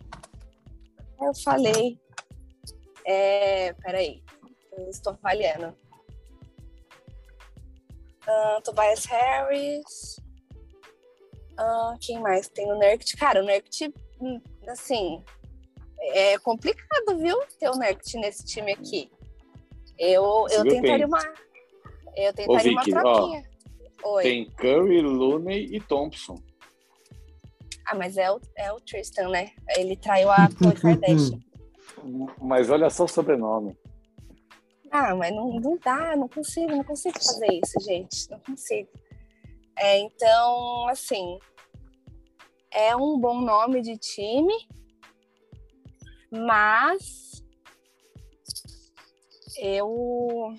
Eu 1.22 1.34
falei. 1.44 2.00
É, 3.06 3.74
peraí, 3.74 4.22
eu 4.78 4.90
estou 4.90 5.16
falhando. 5.16 5.74
Ah, 8.28 8.60
Tobias 8.64 9.06
Harris. 9.06 10.20
Ah, 11.58 11.96
quem 12.02 12.20
mais? 12.20 12.50
Tem 12.50 12.72
o 12.72 12.78
Nerkt. 12.78 13.16
Cara, 13.18 13.42
o 13.42 13.46
Nerkt, 13.46 13.94
assim, 14.68 15.24
é 16.00 16.38
complicado, 16.40 17.18
viu? 17.18 17.40
Ter 17.60 17.70
o 17.70 17.78
Nerkt 17.78 18.18
nesse 18.18 18.46
time 18.46 18.74
aqui. 18.74 19.10
Eu, 19.98 20.46
eu 20.52 20.64
tentaria 20.64 21.08
uma. 21.08 21.20
Eu 22.16 22.34
tentaria 22.34 22.72
uma 22.72 22.84
Vicky, 22.84 22.98
ó, 22.98 23.02
troquinha. 23.02 23.44
Oi. 24.04 24.24
Tem 24.24 24.52
Curry, 24.52 25.02
Looney 25.02 25.76
e 25.76 25.80
Thompson. 25.80 26.36
Ah, 27.88 27.96
mas 27.96 28.18
é 28.18 28.30
o, 28.32 28.40
é 28.56 28.72
o 28.72 28.80
Tristan, 28.82 29.30
né? 29.30 29.52
Ele 29.76 29.96
traiu 29.96 30.30
a 30.30 30.48
Khloe 30.50 30.76
Kardashian. 30.80 31.40
Mas 32.40 32.70
olha 32.70 32.90
só 32.90 33.06
o 33.06 33.08
sobrenome. 33.08 33.76
Ah, 34.92 35.16
mas 35.16 35.36
não, 35.36 35.52
não 35.54 35.78
dá, 35.78 36.16
não 36.16 36.28
consigo, 36.28 36.72
não 36.72 36.84
consigo 36.84 37.18
fazer 37.22 37.60
isso, 37.64 37.80
gente. 37.82 38.30
Não 38.30 38.40
consigo. 38.40 38.90
É, 39.78 40.00
então, 40.00 40.88
assim, 40.88 41.38
é 42.72 42.96
um 42.96 43.20
bom 43.20 43.42
nome 43.42 43.82
de 43.82 43.98
time, 43.98 44.54
mas 46.32 47.44
eu 49.60 50.54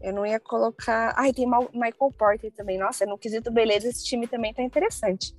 eu 0.00 0.12
não 0.12 0.26
ia 0.26 0.38
colocar. 0.38 1.14
Ai, 1.16 1.32
tem 1.32 1.46
Michael 1.46 2.12
Porter 2.18 2.52
também. 2.52 2.78
Nossa, 2.78 3.06
no 3.06 3.16
quesito 3.18 3.50
beleza, 3.50 3.88
esse 3.88 4.04
time 4.04 4.26
também 4.26 4.52
tá 4.52 4.62
interessante. 4.62 5.34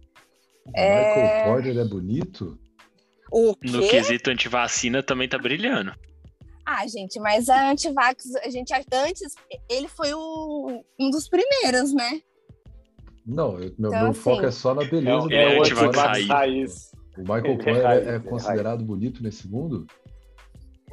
É. 0.74 1.06
Michael 1.06 1.54
Porter 1.54 1.78
é 1.78 1.86
bonito? 1.88 2.60
O 3.32 3.56
No 3.63 3.82
quê? 3.82 3.89
quesito 3.89 4.32
antivacina 4.32 5.04
também 5.04 5.28
tá 5.28 5.38
brilhando. 5.38 5.93
Ah, 6.65 6.88
gente, 6.88 7.19
mas 7.19 7.47
a 7.47 7.69
Antivax, 7.69 8.36
a 8.43 8.49
gente 8.49 8.73
antes, 8.91 9.36
ele 9.69 9.88
foi 9.88 10.13
o- 10.13 10.84
um 10.99 11.10
dos 11.12 11.30
primeiros, 11.30 11.93
né? 11.93 12.21
Não, 13.25 13.54
eu- 13.60 13.73
meu, 13.78 13.89
Então, 13.89 13.91
meu 13.91 14.10
assim, 14.10 14.19
foco 14.21 14.45
é 14.45 14.51
só 14.51 14.73
na 14.73 14.84
beleza 14.84 15.28
do 15.28 15.34
é, 15.34 15.60
antivax 15.60 15.97
raiz. 15.97 16.28
raiz. 16.28 16.91
O 17.17 17.21
Michael 17.21 17.45
Ele 17.45 17.69
é 17.69 17.84
é, 17.84 18.13
é 18.13 18.15
é 18.15 18.19
considerado 18.19 18.84
bonito 18.84 19.21
nesse 19.23 19.47
mundo? 19.47 19.86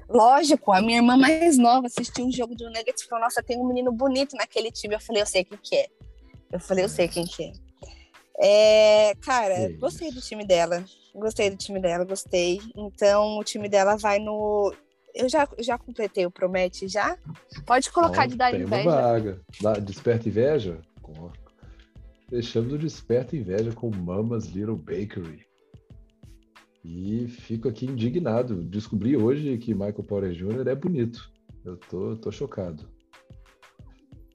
Lógico, 0.09 0.73
a 0.73 0.81
minha 0.83 0.99
irmã 0.99 1.17
mais 1.17 1.57
nova 1.57 1.87
assistiu 1.87 2.27
um 2.27 2.31
jogo 2.33 2.55
do 2.55 2.67
Nuggets 2.67 3.03
e 3.03 3.07
falou: 3.07 3.25
Nossa, 3.25 3.43
tem 3.43 3.59
um 3.59 3.67
menino 3.67 3.91
bonito 3.91 4.37
naquele 4.37 4.71
time. 4.71 4.95
Eu 4.95 5.01
falei: 5.01 5.23
Eu 5.23 5.27
sei 5.27 5.43
quem 5.45 5.59
que 5.63 5.75
é. 5.75 5.87
Eu 6.53 6.61
falei: 6.61 6.85
Eu 6.85 6.89
sei 6.89 7.09
quem 7.09 7.25
que 7.25 7.45
é. 7.45 7.53
É, 8.39 9.15
cara, 9.17 9.55
gostei 9.79 10.11
do 10.11 10.21
time 10.21 10.45
dela. 10.47 10.85
Gostei 11.15 11.51
do 11.51 11.57
time 11.57 11.81
dela, 11.81 12.05
gostei. 12.05 12.61
Então, 12.77 13.39
o 13.39 13.45
time 13.45 13.69
dela 13.69 13.97
vai 13.97 14.19
no. 14.19 14.75
Eu 15.15 15.29
já, 15.29 15.47
já 15.59 15.77
completei 15.79 16.25
o 16.27 16.31
Promete 16.31 16.89
já? 16.89 17.19
Pode 17.67 17.91
colocar 17.91 18.27
de 18.27 18.37
dar 18.37 18.51
tem 18.51 18.63
inveja. 18.63 18.83
uma 18.89 19.01
vaga. 19.03 19.41
Dá- 19.61 19.75
Desperta 19.75 20.29
inveja? 20.29 20.81
Deixamos 22.31 22.73
o 22.73 22.79
Desperta 22.79 23.37
Inveja 23.37 23.73
com 23.73 23.91
Mamas 23.95 24.47
Little 24.47 24.77
Bakery. 24.77 25.45
E 26.83 27.29
fico 27.29 27.69
aqui 27.69 27.85
indignado. 27.85 28.63
Descobri 28.65 29.17
hoje 29.17 29.59
que 29.59 29.75
Michael 29.75 30.03
Porter 30.05 30.33
Jr. 30.33 30.67
é 30.67 30.75
bonito. 30.75 31.31
Eu 31.63 31.77
tô, 31.77 32.17
tô 32.17 32.33
chocado. 32.33 32.89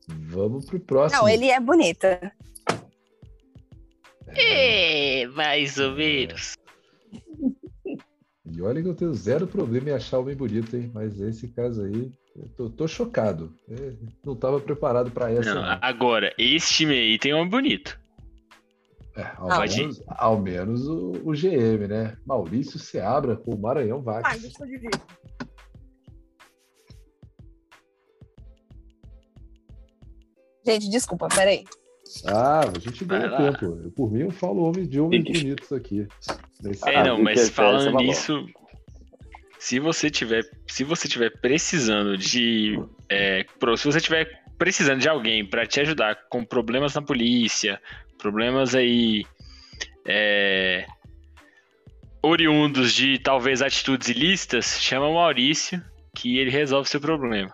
Vamos 0.08 0.66
pro 0.66 0.80
próximo. 0.80 1.22
Não, 1.24 1.28
ele 1.28 1.50
é 1.50 1.60
bonita. 1.60 2.32
É, 4.28 5.26
mais 5.28 5.78
ou 5.80 5.94
menos. 5.94 6.54
E 8.52 8.62
olha 8.62 8.82
que 8.82 8.88
eu 8.88 8.96
tenho 8.96 9.14
zero 9.14 9.48
problema 9.48 9.90
em 9.90 9.94
achar 9.94 10.20
homem 10.20 10.36
bonito, 10.36 10.76
hein? 10.76 10.90
Mas 10.94 11.20
esse 11.20 11.48
caso 11.50 11.84
aí, 11.84 12.12
eu 12.36 12.48
tô, 12.56 12.70
tô 12.70 12.88
chocado. 12.88 13.54
É, 13.70 13.94
não 14.26 14.34
estava 14.34 14.60
preparado 14.60 15.12
para 15.12 15.32
essa. 15.32 15.54
Não, 15.54 15.62
não. 15.62 15.80
agora, 15.82 16.34
esse 16.38 16.74
time 16.74 16.94
aí 16.94 17.20
tem 17.20 17.34
um 17.34 17.48
bonito. 17.48 18.00
É, 19.16 19.32
ao, 19.38 19.52
Ah, 19.52 19.66
menos, 19.66 20.04
ao 20.08 20.40
menos 20.40 20.88
o, 20.88 21.12
o 21.26 21.32
GM, 21.32 21.88
né? 21.88 22.16
Maurício 22.26 22.78
Seabra 22.78 23.36
com 23.36 23.56
o 23.56 23.60
Maranhão 23.60 24.02
Vaca. 24.02 24.30
Ah, 24.30 24.36
eu 24.36 24.68
dividir. 24.68 25.02
Gente, 30.64 30.90
desculpa, 30.90 31.28
peraí. 31.30 31.64
Ah, 32.26 32.62
a 32.64 32.80
gente 32.80 33.06
ganha 33.06 33.30
tempo. 33.30 33.66
Eu, 33.84 33.92
por 33.92 34.12
mim, 34.12 34.22
eu 34.22 34.32
falo 34.32 34.64
homens 34.64 34.90
de 34.90 35.00
homens 35.00 35.24
bonitos 35.24 35.72
aqui. 35.72 36.08
Nesse- 36.62 36.90
É, 36.90 37.04
não, 37.04 37.18
Ah, 37.18 37.24
mas 37.24 37.50
falando 37.50 38.00
é 38.00 38.04
nisso, 38.04 38.46
se 39.60 39.80
você 39.80 40.10
tiver, 40.10 40.44
se 40.68 40.84
você 40.84 41.08
tiver 41.08 41.30
precisando 41.42 42.18
de, 42.18 42.80
é, 43.10 43.46
se 43.78 43.86
você 43.86 44.02
tiver 44.02 44.28
precisando 44.58 45.00
de 45.00 45.08
alguém 45.10 45.46
para 45.46 45.66
te 45.66 45.80
ajudar 45.80 46.16
com 46.30 46.44
problemas 46.44 46.94
na 46.96 47.02
polícia, 47.02 47.80
problemas 48.18 48.74
aí 48.74 49.24
é, 50.08 50.86
oriundos 52.24 52.94
de 52.94 53.20
talvez 53.20 53.62
atitudes 53.62 54.10
ilícitas, 54.10 54.80
chama 54.82 55.08
o 55.08 55.16
Maurício 55.16 55.82
que 56.16 56.38
ele 56.40 56.50
resolve 56.50 56.90
seu 56.90 57.00
problema. 57.00 57.54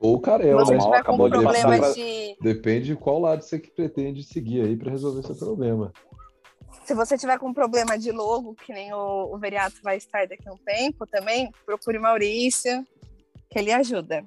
Ou 0.00 0.14
o 0.16 0.20
Carel, 0.20 0.58
Se 0.60 0.64
você 0.64 0.74
né? 0.74 0.80
tiver 0.80 0.96
acabou 0.96 1.28
de 1.28 1.38
problema 1.38 1.76
passar 1.78 1.92
de. 1.94 2.36
Depende 2.40 2.86
de 2.86 2.96
qual 2.96 3.18
lado 3.20 3.42
você 3.42 3.58
que 3.58 3.70
pretende 3.70 4.22
seguir 4.24 4.62
aí 4.62 4.74
para 4.76 4.90
resolver 4.90 5.22
seu 5.22 5.36
problema. 5.36 5.92
Se 6.86 6.94
você 6.94 7.18
tiver 7.18 7.38
com 7.38 7.52
problema 7.52 7.98
de 7.98 8.10
logo, 8.10 8.54
que 8.54 8.72
nem 8.72 8.92
o, 8.94 9.34
o 9.34 9.38
Veriato 9.38 9.76
vai 9.82 9.96
estar 9.98 10.26
daqui 10.26 10.48
a 10.48 10.52
um 10.52 10.56
tempo 10.56 11.06
também, 11.06 11.52
procure 11.66 11.98
o 11.98 12.02
Maurício, 12.02 12.84
que 13.50 13.58
ele 13.58 13.70
ajuda. 13.70 14.24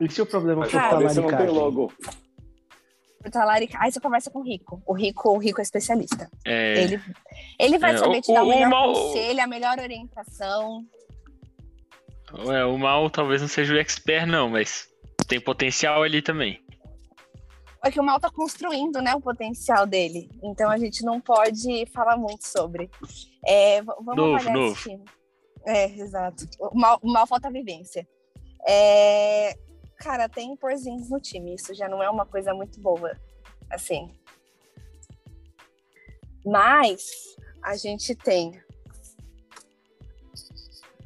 E 0.00 0.10
se 0.10 0.20
o 0.20 0.26
problema 0.26 0.64
for 0.66 0.72
Cara, 0.72 0.90
talvez 0.90 1.12
você 1.14 1.20
não 1.20 1.28
tem 1.28 1.38
talaricagem? 1.38 1.62
logo. 1.64 1.92
Por 3.22 3.30
talarica- 3.30 3.78
Aí 3.80 3.90
você 3.90 4.00
conversa 4.00 4.30
com 4.30 4.40
o 4.40 4.42
Rico. 4.42 4.82
O 4.84 4.92
Rico, 4.92 5.30
o 5.30 5.38
Rico 5.38 5.60
é 5.60 5.62
especialista. 5.62 6.28
É, 6.44 6.82
Ele, 6.82 7.00
ele 7.58 7.78
vai 7.78 7.94
É, 7.94 7.98
saber 7.98 8.18
o- 8.18 8.20
te 8.20 8.32
dar 8.32 8.42
o 8.42 8.46
o- 8.46 8.48
o 8.48 8.50
melhor 8.54 8.68
mal- 8.68 8.92
conselho, 8.92 9.40
a 9.42 9.46
melhor 9.46 9.78
orientação. 9.78 10.84
É, 12.52 12.64
o 12.64 12.78
mal 12.78 13.08
talvez 13.10 13.40
não 13.40 13.48
seja 13.48 13.74
o 13.74 13.78
expert 13.78 14.26
não, 14.26 14.48
mas 14.48 14.88
tem 15.28 15.40
potencial 15.40 16.02
ali 16.02 16.22
também. 16.22 16.60
É 17.84 17.90
que 17.90 17.98
o 17.98 18.04
mal 18.04 18.20
tá 18.20 18.30
construindo, 18.30 19.02
né, 19.02 19.12
o 19.14 19.20
potencial 19.20 19.86
dele. 19.86 20.28
Então 20.42 20.70
a 20.70 20.78
gente 20.78 21.04
não 21.04 21.20
pode 21.20 21.84
falar 21.92 22.16
muito 22.16 22.46
sobre. 22.46 22.88
É, 23.44 23.82
vamos 23.82 24.16
Novo, 24.16 24.50
novo. 24.50 24.72
esse 24.72 24.90
time. 24.90 25.04
É, 25.66 25.86
exato. 25.86 26.44
O 26.60 26.78
mal, 26.78 26.98
o 27.02 27.12
mal 27.12 27.26
falta 27.26 27.50
vivência. 27.50 28.06
É, 28.68 29.54
cara, 29.96 30.28
tem 30.28 30.56
porzinhos 30.56 31.10
no 31.10 31.20
time. 31.20 31.54
Isso 31.54 31.74
já 31.74 31.88
não 31.88 32.00
é 32.00 32.08
uma 32.08 32.24
coisa 32.24 32.54
muito 32.54 32.80
boa. 32.80 33.16
Assim. 33.70 34.12
Mas 36.44 37.02
a 37.62 37.76
gente 37.76 38.14
tem 38.14 38.60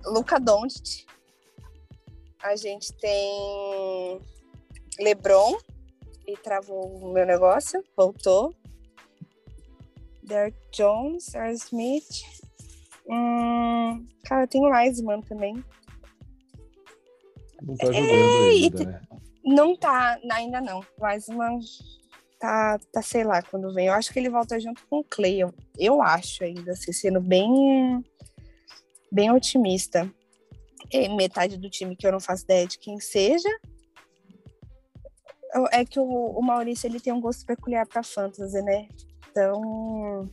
Luca 0.04 0.38
Doncic. 0.38 1.05
A 2.42 2.56
gente 2.56 2.92
tem 2.94 4.20
LeBron 5.00 5.58
e 6.26 6.36
travou 6.36 6.86
o 6.98 7.12
meu 7.12 7.26
negócio, 7.26 7.82
voltou. 7.96 8.54
Derek 10.22 10.56
Jones, 10.72 11.34
R. 11.34 11.52
Smith. 11.54 12.24
Hum, 13.08 14.06
cara, 14.24 14.46
tem 14.46 14.60
o 14.60 14.70
Wiseman 14.70 15.22
também. 15.22 15.64
Não 17.62 17.76
tá 17.76 17.86
jogando 17.86 18.02
e 18.02 18.64
ainda, 18.64 18.84
né? 18.84 19.00
Não 19.44 19.76
tá, 19.76 20.18
ainda 20.32 20.60
não. 20.60 20.84
Wiseman 21.00 21.60
tá, 22.38 22.78
tá, 22.92 23.02
sei 23.02 23.22
lá, 23.24 23.40
quando 23.42 23.72
vem. 23.72 23.86
Eu 23.86 23.94
acho 23.94 24.12
que 24.12 24.18
ele 24.18 24.28
volta 24.28 24.58
junto 24.58 24.84
com 24.88 24.98
o 24.98 25.04
Clay. 25.04 25.40
Eu, 25.40 25.54
eu 25.78 26.02
acho 26.02 26.42
ainda, 26.42 26.72
assim, 26.72 26.92
sendo 26.92 27.20
bem, 27.20 28.04
bem 29.10 29.30
otimista. 29.30 30.12
E 30.92 31.08
metade 31.08 31.56
do 31.56 31.68
time 31.68 31.96
que 31.96 32.06
eu 32.06 32.12
não 32.12 32.20
faço 32.20 32.44
ideia 32.44 32.66
de 32.66 32.78
quem 32.78 33.00
seja. 33.00 33.48
É 35.72 35.84
que 35.84 35.98
o, 35.98 36.40
Maurício 36.42 36.86
ele 36.86 37.00
tem 37.00 37.12
um 37.12 37.20
gosto 37.20 37.46
peculiar 37.46 37.86
pra 37.86 38.02
fantasy, 38.02 38.60
né? 38.62 38.88
Então. 39.30 40.30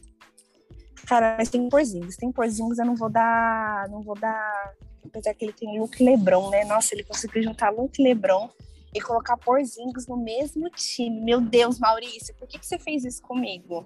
Cara, 1.08 1.36
mas 1.38 1.50
tem 1.50 1.68
porzinhos. 1.70 2.16
Tem 2.16 2.32
porzinhos, 2.32 2.78
eu 2.78 2.86
não 2.86 2.96
vou 2.96 3.10
dar. 3.10 3.88
Não 3.90 4.02
vou 4.02 4.16
dar. 4.16 4.74
Apesar 5.06 5.34
que 5.34 5.46
ele 5.46 5.54
tem 5.54 5.80
Luke 5.80 6.04
Lebron, 6.04 6.50
né? 6.50 6.66
Nossa, 6.66 6.94
ele 6.94 7.04
conseguiu 7.04 7.44
juntar 7.44 7.70
Luke 7.70 8.02
Lebron 8.02 8.50
e 8.94 9.02
colocar 9.02 9.38
Porzingis 9.38 10.08
no 10.08 10.18
mesmo 10.18 10.70
time. 10.70 11.22
Meu 11.22 11.42
Deus, 11.42 11.80
Maurício, 11.80 12.34
por 12.36 12.48
que, 12.48 12.60
que 12.60 12.66
você 12.66 12.78
fez 12.78 13.04
isso 13.04 13.22
comigo? 13.22 13.86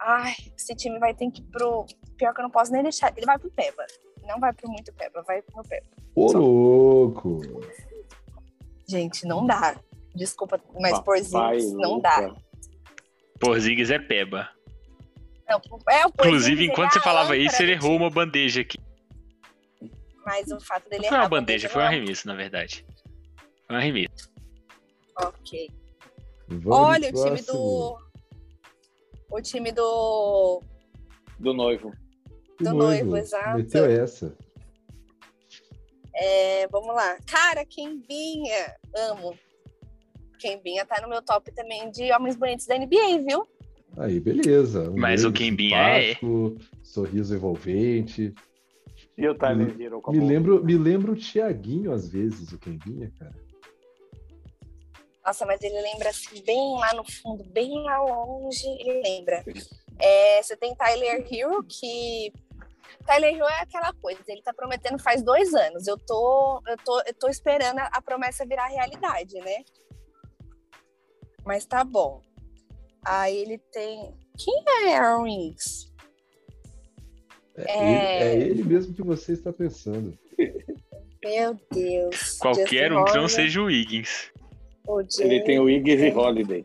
Ai, 0.00 0.34
esse 0.56 0.74
time 0.76 0.98
vai 0.98 1.14
ter 1.14 1.30
que 1.30 1.42
ir 1.42 1.46
pro. 1.46 1.84
Pior 2.16 2.32
que 2.32 2.40
eu 2.40 2.44
não 2.44 2.50
posso 2.50 2.72
nem 2.72 2.82
deixar. 2.82 3.12
Ele 3.16 3.26
vai 3.26 3.38
pro 3.38 3.50
Peba. 3.50 3.84
Não 4.28 4.38
vai 4.38 4.52
pro 4.52 4.70
muito 4.70 4.92
Peba, 4.92 5.22
vai 5.22 5.42
pro 5.42 5.62
Peba. 5.62 5.86
Ô, 6.14 6.32
louco! 6.32 7.40
Gente, 8.86 9.26
não 9.26 9.46
dá. 9.46 9.76
Desculpa, 10.14 10.60
mas 10.80 10.92
Papai 10.92 11.04
Porzingis 11.04 11.72
não 11.72 11.98
dá. 12.00 12.34
Porzingis 13.40 13.90
é 13.90 13.98
peba. 13.98 14.48
Não, 15.48 15.60
é, 15.90 16.06
o 16.06 16.10
Porzingis, 16.12 16.18
Inclusive, 16.18 16.64
enquanto 16.66 16.90
é 16.90 16.92
você 16.94 16.98
a 16.98 17.02
falava 17.02 17.36
isso, 17.36 17.62
ele 17.62 17.72
errou 17.72 17.96
uma 17.96 18.10
bandeja 18.10 18.60
aqui. 18.60 18.78
Mas 20.26 20.50
o 20.50 20.60
fato 20.60 20.88
dele 20.90 21.02
Não 21.02 21.08
foi 21.08 21.16
errar 21.16 21.22
uma 21.22 21.26
a 21.26 21.40
bandeja, 21.40 21.68
foi 21.68 21.80
um 21.80 21.84
não- 21.84 21.90
arremesso, 21.92 22.26
na 22.26 22.34
verdade. 22.34 22.84
Foi 23.66 23.76
um 23.76 23.78
arremesso. 23.78 24.30
Ok. 25.22 25.70
Vamos 26.48 26.66
Olha 26.66 27.10
o 27.10 27.12
time 27.12 27.42
do. 27.42 27.98
O 29.30 29.40
time 29.42 29.72
do. 29.72 30.62
Do 31.38 31.54
noivo. 31.54 31.92
Do 32.58 32.74
noivo, 32.74 33.16
exato. 33.16 33.56
Meteu 33.58 33.84
essa. 33.84 34.36
É, 36.14 36.66
vamos 36.68 36.94
lá. 36.94 37.16
Cara, 37.26 37.64
Kembinha. 37.64 38.74
Amo. 38.96 39.36
Kembinha 40.38 40.84
tá 40.86 41.00
no 41.02 41.08
meu 41.08 41.22
top 41.22 41.52
também 41.52 41.90
de 41.90 42.12
homens 42.12 42.36
bonitos 42.36 42.66
da 42.66 42.76
NBA, 42.76 43.18
viu? 43.26 43.46
Aí, 43.96 44.20
beleza. 44.20 44.90
Um 44.90 44.96
Mas 44.98 45.24
o 45.24 45.32
Kembinha 45.32 45.76
é- 45.76 46.14
simpático, 46.14 46.56
Sorriso 46.82 47.34
envolvente. 47.34 48.34
E 49.16 49.28
o 49.28 49.34
Tyler 49.34 49.74
Me- 49.76 49.84
Hero 49.84 50.00
Me 50.08 50.20
lembro, 50.20 50.64
me 50.64 50.76
lembro 50.76 51.12
o 51.12 51.16
Tiaguinho, 51.16 51.92
às 51.92 52.08
vezes, 52.08 52.52
o 52.52 52.58
Kembinha, 52.58 53.12
cara. 53.18 53.34
Nossa, 55.24 55.44
mas 55.44 55.60
ele 55.60 55.80
lembra 55.80 56.08
assim, 56.08 56.42
bem 56.42 56.76
lá 56.78 56.94
no 56.94 57.04
fundo, 57.04 57.44
bem 57.44 57.70
lá 57.82 58.00
longe, 58.02 58.66
ele 58.80 59.02
lembra. 59.02 59.44
É, 59.98 60.42
você 60.42 60.56
tem 60.56 60.74
Tyler 60.74 61.26
Hero, 61.30 61.62
que. 61.64 62.32
Tyler 63.06 63.34
Hero 63.34 63.44
é 63.46 63.60
aquela 63.62 63.92
coisa, 63.94 64.20
ele 64.28 64.42
tá 64.42 64.52
prometendo 64.52 64.98
faz 65.02 65.22
dois 65.22 65.54
anos. 65.54 65.86
Eu 65.86 65.96
tô, 65.98 66.62
eu 66.66 66.76
tô, 66.84 67.00
eu 67.06 67.14
tô 67.14 67.28
esperando 67.28 67.78
a 67.78 67.88
a 67.92 68.02
promessa 68.02 68.46
virar 68.46 68.66
realidade, 68.68 69.34
né? 69.40 69.64
Mas 71.44 71.64
tá 71.66 71.82
bom. 71.84 72.20
Aí 73.04 73.36
ele 73.38 73.58
tem. 73.72 74.14
Quem 74.36 74.64
é 74.86 74.96
Aaron 74.96 75.22
Wings? 75.22 75.92
É, 77.56 77.72
É. 77.72 78.32
Ele, 78.34 78.44
é 78.44 78.48
ele 78.48 78.64
mesmo 78.64 78.94
que 78.94 79.02
você 79.02 79.32
está 79.32 79.52
pensando. 79.52 80.16
Meu 81.24 81.58
Deus. 81.72 82.38
Qualquer 82.38 82.90
Justin 82.90 82.94
um 83.00 83.04
que 83.04 83.16
não 83.16 83.28
seja 83.28 83.60
o 83.60 83.64
Wiggins. 83.64 84.30
o 84.86 85.00
Ele 85.18 85.42
tem 85.42 85.58
o 85.58 85.68
Jay- 85.68 86.08
e 86.08 86.12
Holiday. 86.14 86.64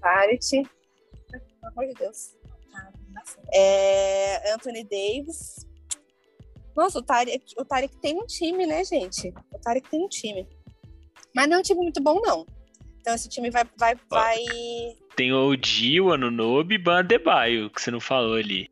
Parity. 0.00 0.62
Pelo 1.30 1.42
amor 1.72 1.86
de 1.88 1.94
Deus. 1.94 2.36
É, 3.52 4.52
Anthony 4.54 4.84
Davis. 4.84 5.66
Nossa, 6.76 6.98
o 6.98 7.02
Tarek, 7.02 7.44
o 7.58 7.64
Tarek 7.64 7.96
tem 7.98 8.16
um 8.16 8.26
time, 8.26 8.66
né, 8.66 8.84
gente? 8.84 9.34
O 9.52 9.58
Tarek 9.58 9.88
tem 9.90 10.04
um 10.04 10.08
time. 10.08 10.46
Mas 11.34 11.48
não 11.48 11.56
é 11.56 11.60
um 11.60 11.62
time 11.62 11.80
muito 11.80 12.02
bom, 12.02 12.20
não. 12.20 12.46
Então 13.00 13.14
esse 13.14 13.28
time 13.28 13.50
vai. 13.50 13.64
vai, 13.78 13.94
vai... 14.08 14.38
Tem 15.16 15.32
o 15.32 15.56
Dio, 15.56 16.06
o 16.06 16.12
Anunobi 16.12 16.76
e 16.76 16.78
Bandebaio, 16.78 17.70
que 17.70 17.80
você 17.80 17.90
não 17.90 18.00
falou 18.00 18.34
ali. 18.34 18.70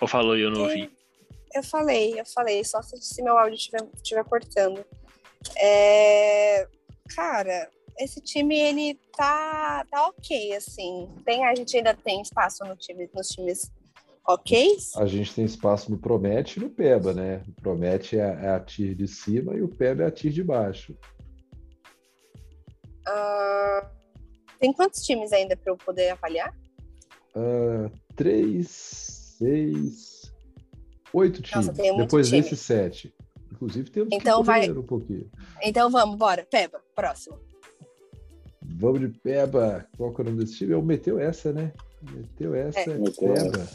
Ou 0.00 0.08
falou 0.08 0.36
e 0.36 0.42
eu 0.42 0.50
não 0.50 0.62
ouvi. 0.62 0.90
Eu 1.54 1.62
falei, 1.62 2.18
eu 2.18 2.26
falei, 2.26 2.64
só 2.64 2.82
se, 2.82 3.00
se 3.00 3.22
meu 3.22 3.38
áudio 3.38 3.54
estiver 3.54 3.88
estiver 3.94 4.24
cortando. 4.24 4.84
É, 5.56 6.66
Cara, 7.10 7.70
esse 7.98 8.20
time, 8.20 8.58
ele 8.58 8.94
tá, 9.16 9.84
tá 9.90 10.08
ok, 10.08 10.54
assim. 10.54 11.08
Tem, 11.24 11.44
a 11.44 11.54
gente 11.54 11.76
ainda 11.76 11.94
tem 11.94 12.20
espaço 12.22 12.64
no 12.64 12.76
time, 12.76 13.08
nos 13.14 13.28
times 13.28 13.70
ok. 14.26 14.76
A 14.96 15.06
gente 15.06 15.34
tem 15.34 15.44
espaço 15.44 15.90
no 15.90 15.98
Promete 15.98 16.58
e 16.58 16.62
no 16.62 16.70
Peba, 16.70 17.12
né? 17.12 17.42
O 17.48 17.52
Promete 17.60 18.16
é 18.18 18.22
a, 18.24 18.28
é 18.40 18.48
a 18.50 18.60
tier 18.60 18.94
de 18.94 19.06
cima 19.08 19.54
e 19.54 19.62
o 19.62 19.68
Peba 19.68 20.02
é 20.02 20.06
a 20.06 20.10
tier 20.10 20.32
de 20.32 20.42
baixo. 20.42 20.96
Ah, 23.06 23.90
tem 24.58 24.72
quantos 24.72 25.02
times 25.02 25.32
ainda 25.32 25.56
para 25.56 25.72
eu 25.72 25.76
poder 25.76 26.10
avaliar? 26.10 26.54
Ah, 27.34 27.90
três, 28.16 28.68
seis, 29.38 30.32
oito 31.12 31.42
times. 31.42 31.66
Nossa, 31.66 31.82
Depois 31.96 32.28
time. 32.28 32.40
desse, 32.42 32.56
sete. 32.56 33.14
Inclusive 33.52 33.90
temos 33.90 34.08
Então 34.12 34.40
que 34.40 34.46
vai- 34.46 34.70
um 34.70 34.82
pouquinho. 34.82 35.30
Então 35.62 35.90
vamos, 35.90 36.16
bora. 36.16 36.44
Peba, 36.50 36.80
próximo. 36.94 37.38
Vamos 38.62 39.00
de 39.00 39.08
Peba. 39.20 39.86
Qual 39.96 40.12
que 40.12 40.20
é 40.20 40.24
o 40.24 40.26
nome 40.28 40.38
desse 40.44 40.56
time? 40.56 40.72
É 40.72 40.76
o 40.76 40.82
Meteu 40.82 41.18
essa, 41.18 41.52
né? 41.52 41.72
Meteu 42.02 42.54
essa, 42.54 42.80
É. 42.80 42.82
é, 42.84 42.98
Meteu 42.98 43.32
Peba. 43.34 43.68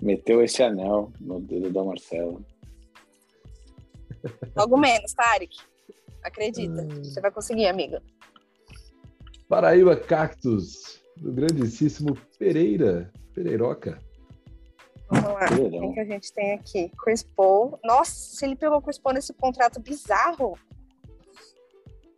Meteu 0.00 0.42
esse 0.42 0.62
anel 0.62 1.12
no 1.20 1.40
dedo 1.40 1.70
da 1.70 1.82
Marcela. 1.82 2.40
Logo 4.56 4.76
menos, 4.76 5.12
Tarek. 5.14 5.56
Acredita. 6.22 6.82
Hum. 6.82 7.04
Você 7.04 7.20
vai 7.20 7.30
conseguir, 7.30 7.66
amiga. 7.66 8.02
Paraíba 9.48 9.96
Cactus, 9.96 11.00
do 11.16 11.32
grandíssimo 11.32 12.16
Pereira, 12.38 13.12
Pereiroca. 13.32 14.00
Vamos 15.08 15.32
lá. 15.34 15.46
Quem 15.46 15.92
que 15.92 16.00
a 16.00 16.04
gente 16.04 16.32
tem 16.32 16.52
aqui? 16.54 16.90
Chris 16.98 17.22
Paul. 17.22 17.78
Nossa, 17.84 18.44
ele 18.44 18.56
pegou 18.56 18.78
o 18.78 18.82
Chris 18.82 18.98
Paul 18.98 19.14
nesse 19.14 19.32
contrato 19.32 19.80
bizarro. 19.80 20.58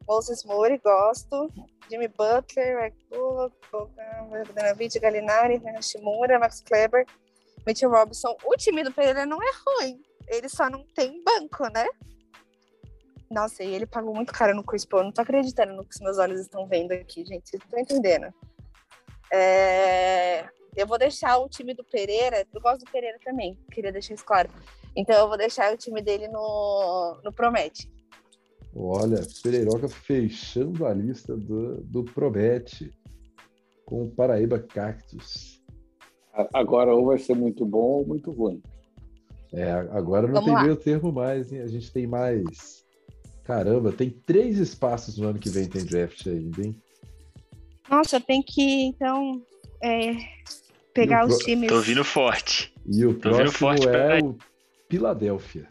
Moses 0.08 0.42
Moore, 0.44 0.80
gosto. 0.82 1.52
Jimmy 1.90 2.08
Butler, 2.08 2.82
Rick 2.82 2.96
Bullock, 3.10 3.54
Bogdanovich, 3.70 4.98
Galinari, 4.98 5.60
Shimura, 5.80 6.38
Max 6.38 6.60
Kleber, 6.60 7.06
Mitchell 7.68 7.90
Robinson. 7.90 8.35
O 8.46 8.57
time 8.57 8.83
do 8.83 8.90
Pereira 8.90 9.26
não 9.26 9.38
é 9.42 9.50
ruim. 9.66 10.00
Ele 10.26 10.48
só 10.48 10.70
não 10.70 10.85
tem 10.94 11.22
banco, 11.22 11.64
né? 11.68 11.87
Nossa, 13.31 13.62
e 13.62 13.74
ele 13.74 13.85
pagou 13.85 14.14
muito 14.14 14.33
caro 14.33 14.57
no 14.57 14.64
Chris 14.64 14.87
Paul. 14.87 15.04
Não 15.04 15.12
tô 15.12 15.20
acreditando 15.20 15.74
no 15.74 15.85
que 15.85 15.94
os 15.94 16.00
meus 16.00 16.16
olhos 16.16 16.40
estão 16.40 16.66
vendo 16.66 16.92
aqui, 16.92 17.26
gente. 17.26 17.50
Vocês 17.50 17.62
estão 17.62 17.78
entendendo? 17.78 18.33
É... 19.31 20.48
Eu 20.74 20.87
vou 20.87 20.98
deixar 20.98 21.37
o 21.38 21.48
time 21.48 21.74
do 21.74 21.85
Pereira. 21.85 22.46
Eu 22.54 22.61
gosto 22.61 22.87
do 22.87 22.90
Pereira 22.90 23.18
também, 23.22 23.59
queria 23.70 23.92
deixar 23.92 24.14
isso 24.14 24.24
claro. 24.24 24.48
Então 24.96 25.14
eu 25.14 25.28
vou 25.28 25.37
deixar 25.37 25.72
o 25.72 25.76
time 25.76 26.00
dele 26.00 26.26
no, 26.28 27.20
no 27.22 27.33
Promete. 27.33 27.90
Olha, 28.74 29.20
Pereiroca 29.42 29.88
fechando 29.88 30.87
a 30.87 30.94
lista 30.94 31.37
do, 31.37 31.83
do 31.83 32.04
Promete 32.04 32.90
com 33.85 34.04
o 34.04 34.11
Paraíba 34.11 34.59
Cactus. 34.59 35.57
Agora 36.53 36.94
ou 36.94 37.07
vai 37.07 37.18
ser 37.18 37.35
muito 37.35 37.64
bom 37.66 37.98
ou 37.98 38.07
muito 38.07 38.31
ruim. 38.31 38.62
É, 39.53 39.70
agora 39.72 40.27
não 40.27 40.35
Vamos 40.35 40.46
tem 40.46 40.55
lá. 40.55 40.62
meio 40.62 40.77
termo 40.77 41.11
mais, 41.11 41.53
hein? 41.53 41.61
A 41.61 41.66
gente 41.66 41.90
tem 41.90 42.07
mais. 42.07 42.85
Caramba, 43.44 43.92
tem 43.92 44.11
três 44.11 44.59
espaços 44.59 45.16
no 45.16 45.29
ano 45.29 45.38
que 45.38 45.48
vem 45.48 45.66
tem 45.66 45.85
draft 45.85 46.27
ainda, 46.27 46.62
hein? 46.62 46.77
Nossa, 47.90 48.20
tem 48.20 48.42
que, 48.42 48.83
então, 48.83 49.42
é, 49.83 50.14
pegar 50.92 51.27
os 51.27 51.38
times. 51.38 51.68
Tô 51.70 51.81
vindo 51.81 52.05
forte. 52.05 52.74
E 52.87 53.07
o 53.07 53.14
Tô 53.14 53.31
próximo 53.31 53.53
forte, 53.53 53.88
é 53.88 54.18
o 54.22 54.37
Philadelphia. 54.90 55.66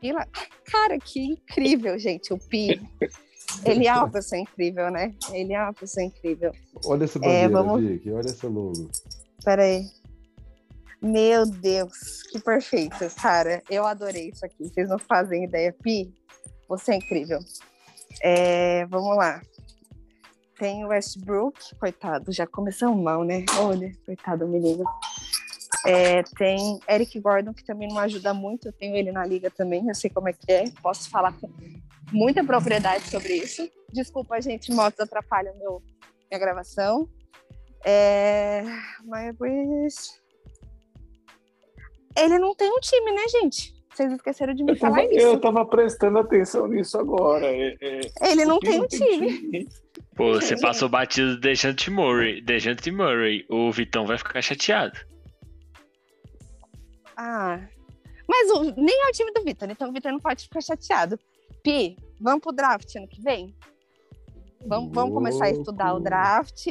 Pila... 0.00 0.28
Cara, 0.66 0.98
que 0.98 1.20
incrível, 1.20 1.98
gente, 1.98 2.32
o 2.32 2.38
Pi. 2.38 2.78
Ele 3.64 3.86
é 3.86 3.92
uma 3.94 4.08
pessoa 4.10 4.40
incrível, 4.40 4.90
né? 4.90 5.14
Ele 5.32 5.52
é 5.52 5.62
uma 5.62 5.72
pessoa 5.72 6.04
incrível. 6.04 6.52
Olha 6.84 7.04
essa 7.04 7.18
bandeira, 7.18 7.44
é, 7.44 7.48
vamos... 7.48 7.82
Vicky, 7.82 8.10
olha 8.10 8.26
essa 8.26 8.48
logo. 8.48 8.90
Peraí. 9.44 9.84
Meu 11.02 11.44
Deus, 11.44 12.22
que 12.30 12.40
perfeito, 12.40 13.04
cara. 13.20 13.62
Eu 13.68 13.86
adorei 13.86 14.30
isso 14.30 14.44
aqui. 14.44 14.68
Vocês 14.68 14.88
não 14.88 14.98
fazem 14.98 15.44
ideia. 15.44 15.70
Pi, 15.82 16.14
você 16.66 16.92
é 16.92 16.96
incrível. 16.96 17.40
É, 18.22 18.86
vamos 18.86 19.16
lá. 19.16 19.42
Tem 20.58 20.84
o 20.84 20.88
Westbrook, 20.88 21.74
coitado, 21.78 22.32
já 22.32 22.46
começou 22.46 22.94
mal, 22.94 23.24
né? 23.24 23.44
Olha, 23.58 23.92
coitado 24.06 24.46
menino. 24.46 24.84
É, 25.84 26.22
tem 26.22 26.78
Eric 26.88 27.20
Gordon, 27.20 27.52
que 27.52 27.64
também 27.64 27.88
não 27.88 27.98
ajuda 27.98 28.32
muito, 28.32 28.68
eu 28.68 28.72
tenho 28.72 28.96
ele 28.96 29.12
na 29.12 29.26
liga 29.26 29.50
também, 29.50 29.86
eu 29.86 29.94
sei 29.94 30.08
como 30.08 30.28
é 30.28 30.32
que 30.32 30.50
é, 30.50 30.64
posso 30.80 31.10
falar 31.10 31.32
com 31.32 31.50
muita 32.14 32.44
propriedade 32.44 33.10
sobre 33.10 33.34
isso. 33.34 33.68
Desculpa, 33.92 34.40
gente, 34.40 34.72
motos 34.72 35.00
atrapalham 35.00 35.56
meu, 35.58 35.82
minha 36.30 36.38
gravação. 36.38 37.08
É, 37.84 38.64
mas 39.04 39.36
ele 42.16 42.38
não 42.38 42.54
tem 42.54 42.70
um 42.70 42.80
time, 42.80 43.12
né, 43.12 43.28
gente? 43.28 43.74
Vocês 43.92 44.12
esqueceram 44.12 44.54
de 44.54 44.64
me 44.64 44.72
eu 44.72 44.76
falar 44.76 45.02
tava, 45.02 45.14
isso. 45.14 45.26
Eu 45.26 45.40
tava 45.40 45.66
prestando 45.66 46.18
atenção 46.18 46.66
nisso 46.66 46.98
agora. 46.98 47.46
É, 47.46 47.76
é, 47.80 48.32
ele 48.32 48.44
não 48.44 48.58
tem 48.58 48.80
um 48.80 48.86
time. 48.86 49.38
time. 49.38 49.68
Pô, 50.16 50.34
você 50.34 50.58
passou 50.58 50.88
batido 50.88 51.38
Dejante 51.38 51.90
Murray. 51.90 52.40
Dejante 52.40 52.90
Murray. 52.90 53.44
O 53.48 53.70
Vitão 53.70 54.06
vai 54.06 54.18
ficar 54.18 54.42
chateado. 54.42 54.98
Ah. 57.16 57.60
Mas 58.28 58.50
o, 58.50 58.62
nem 58.76 59.06
é 59.06 59.08
o 59.10 59.12
time 59.12 59.32
do 59.32 59.44
Vitor, 59.44 59.70
então 59.70 59.90
o 59.90 59.92
Vitor 59.92 60.10
não 60.10 60.18
pode 60.18 60.44
ficar 60.44 60.60
chateado. 60.60 61.18
Pi, 61.62 61.96
vamos 62.20 62.40
pro 62.40 62.52
draft 62.52 62.94
ano 62.96 63.08
que 63.08 63.20
vem? 63.20 63.54
Vamos, 64.66 64.92
vamos 64.92 65.14
começar 65.14 65.46
a 65.46 65.50
estudar 65.50 65.94
o 65.94 66.00
draft. 66.00 66.66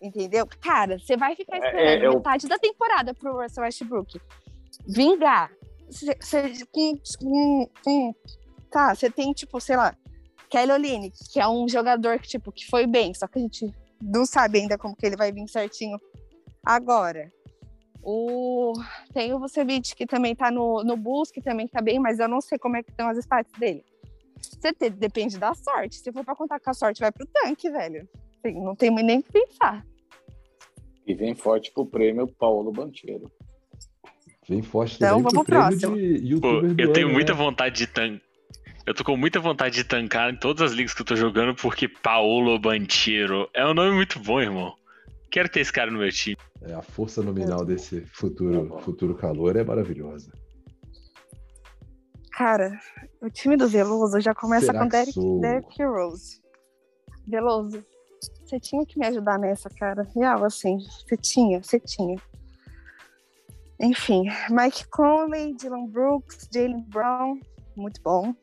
Entendeu? 0.00 0.46
Cara, 0.60 0.98
você 0.98 1.16
vai 1.16 1.34
ficar 1.34 1.56
é, 1.56 1.58
esperando 1.58 2.02
é, 2.02 2.06
é, 2.06 2.10
metade 2.10 2.46
da 2.46 2.58
temporada 2.58 3.14
pro 3.14 3.40
Russell 3.40 3.64
Westbrook 3.64 4.20
vingar. 4.86 5.50
Cê, 5.90 6.16
cê, 6.20 6.66
com, 6.72 6.98
com, 7.18 7.70
com, 7.82 8.14
tá, 8.70 8.94
você 8.94 9.10
tem, 9.10 9.32
tipo, 9.32 9.60
sei 9.60 9.76
lá, 9.76 9.96
Kelly 10.50 10.72
Olynyk, 10.72 11.16
que 11.32 11.40
é 11.40 11.48
um 11.48 11.68
jogador 11.68 12.18
que, 12.18 12.28
tipo, 12.28 12.50
que 12.50 12.66
foi 12.66 12.86
bem, 12.86 13.14
só 13.14 13.26
que 13.26 13.38
a 13.38 13.42
gente 13.42 13.72
não 14.00 14.26
sabe 14.26 14.60
ainda 14.60 14.78
como 14.78 14.96
que 14.96 15.06
ele 15.06 15.16
vai 15.16 15.32
vir 15.32 15.48
certinho 15.48 15.98
agora. 16.64 17.30
O... 18.02 18.72
Tem 19.12 19.32
o 19.32 19.38
Vucevic, 19.38 19.94
que 19.94 20.06
também 20.06 20.34
tá 20.34 20.50
no, 20.50 20.82
no 20.84 20.96
Bulls, 20.96 21.30
que 21.30 21.40
também 21.40 21.66
tá 21.66 21.80
bem, 21.80 21.98
mas 21.98 22.18
eu 22.18 22.28
não 22.28 22.40
sei 22.40 22.58
como 22.58 22.76
é 22.76 22.82
que 22.82 22.90
estão 22.90 23.08
as 23.08 23.18
stats 23.18 23.52
dele. 23.58 23.84
Você 24.50 24.72
te, 24.72 24.90
depende 24.90 25.38
da 25.38 25.54
sorte. 25.54 25.96
Se 25.96 26.12
for 26.12 26.24
pra 26.24 26.34
contar 26.34 26.60
com 26.60 26.70
a 26.70 26.74
sorte, 26.74 27.00
vai 27.00 27.12
pro 27.12 27.26
tanque, 27.26 27.70
velho. 27.70 28.08
Assim, 28.38 28.62
não 28.62 28.74
tem 28.74 28.90
nem 28.90 29.18
o 29.18 29.22
que 29.22 29.32
pensar. 29.32 29.84
E 31.06 31.14
vem 31.14 31.34
forte 31.34 31.70
pro 31.72 31.86
prêmio 31.86 32.26
Paulo 32.26 32.72
Bancheiro. 32.72 33.30
Vem 34.48 34.62
forte 34.62 34.96
então, 34.96 35.18
vamos 35.18 35.32
pro 35.32 35.44
prêmio 35.44 35.68
próximo. 35.68 35.96
de 35.96 36.40
Pô, 36.40 36.60
Eu 36.78 36.92
tenho 36.92 37.06
ano, 37.06 37.14
muita 37.14 37.32
né? 37.32 37.38
vontade 37.38 37.76
de 37.76 37.86
tancar 37.86 38.24
eu 38.86 38.92
tô 38.92 39.02
com 39.02 39.16
muita 39.16 39.40
vontade 39.40 39.76
de 39.76 39.84
tancar 39.84 40.30
em 40.30 40.36
todas 40.36 40.70
as 40.70 40.76
ligas 40.76 40.92
que 40.92 41.00
eu 41.00 41.06
tô 41.06 41.16
jogando, 41.16 41.54
porque 41.54 41.88
Paolo 41.88 42.58
Banchero 42.58 43.48
é 43.54 43.66
um 43.66 43.72
nome 43.72 43.92
muito 43.92 44.18
bom, 44.18 44.40
irmão. 44.40 44.74
Quero 45.30 45.48
ter 45.48 45.60
esse 45.60 45.72
cara 45.72 45.90
no 45.90 45.98
meu 45.98 46.12
time. 46.12 46.36
É, 46.60 46.74
a 46.74 46.82
força 46.82 47.22
nominal 47.22 47.64
desse 47.64 48.02
futuro, 48.02 48.68
tá 48.68 48.78
futuro 48.80 49.14
calor 49.14 49.56
é 49.56 49.64
maravilhosa. 49.64 50.30
Cara, 52.36 52.80
o 53.20 53.30
time 53.30 53.56
do 53.56 53.68
Veloso 53.68 54.20
já 54.20 54.34
começa 54.34 54.66
Será 54.66 54.80
com 54.80 54.88
Derek, 54.88 55.40
Derek 55.40 55.84
Rose. 55.84 56.42
Veloso, 57.26 57.84
você 58.44 58.58
tinha 58.58 58.84
que 58.84 58.98
me 58.98 59.06
ajudar 59.06 59.38
nessa, 59.38 59.70
cara. 59.70 60.02
Real, 60.14 60.44
assim, 60.44 60.78
você 60.78 61.16
tinha, 61.16 61.62
você 61.62 61.78
tinha. 61.78 62.20
Enfim, 63.80 64.24
Mike 64.50 64.88
Conley, 64.88 65.54
Dylan 65.54 65.86
Brooks, 65.86 66.48
Jalen 66.52 66.84
Brown, 66.88 67.40
muito 67.76 68.00
bom. 68.02 68.34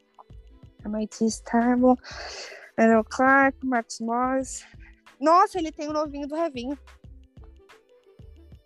MIT 0.86 1.26
Starbo, 1.26 1.98
Daniel 2.78 3.04
Clark, 3.04 3.58
Marcos 3.66 4.00
Morris. 4.00 4.66
Nossa, 5.20 5.60
ele 5.60 5.72
tem 5.72 5.90
o 5.90 5.94
novinho 5.94 6.28
do 6.28 6.36
Revinho. 6.36 6.78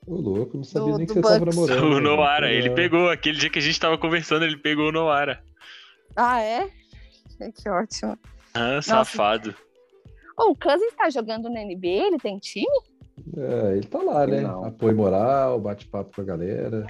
Ô, 0.08 0.16
louco, 0.16 0.58
não 0.58 0.64
sabia 0.64 0.94
do, 0.94 0.98
nem 0.98 1.08
que 1.08 1.14
você 1.14 1.22
Bucks. 1.22 1.40
tava 1.40 1.46
namorando. 1.46 1.96
O 1.96 2.00
Noara, 2.00 2.52
ele 2.52 2.70
pegou. 2.72 3.10
Aquele 3.10 3.38
dia 3.38 3.50
que 3.50 3.60
a 3.60 3.62
gente 3.62 3.80
tava 3.80 3.98
conversando, 3.98 4.46
ele 4.46 4.58
pegou 4.58 4.90
o 4.90 4.92
Noara. 4.92 5.44
Ah, 6.16 6.42
é? 6.42 6.70
Que 7.62 7.70
ótimo. 7.70 8.18
Ah, 8.54 8.82
safado. 8.82 9.56
Oh, 10.38 10.52
o 10.52 10.56
Cousins 10.56 10.94
tá 10.96 11.10
jogando 11.10 11.50
na 11.50 11.62
NBA? 11.62 12.08
Ele 12.08 12.18
tem 12.18 12.38
time? 12.38 12.68
É, 13.38 13.74
ele 13.74 13.88
tá 13.88 14.00
lá, 14.00 14.28
né? 14.28 14.42
Não. 14.42 14.66
Apoio 14.66 14.96
moral, 14.96 15.60
bate-papo 15.60 16.14
com 16.16 16.22
a 16.22 16.26
galera. 16.26 16.86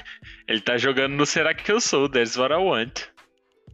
Ele 0.48 0.62
tá 0.62 0.78
jogando 0.78 1.14
no 1.14 1.26
Será 1.26 1.54
Que 1.54 1.72
Eu 1.72 1.80
Sou? 1.80 2.10
That's 2.10 2.36
what 2.36 2.54
I 2.54 2.58
want. 2.58 3.02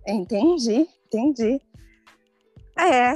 Entendi, 0.08 0.88
entendi. 1.08 1.60
É, 2.78 3.14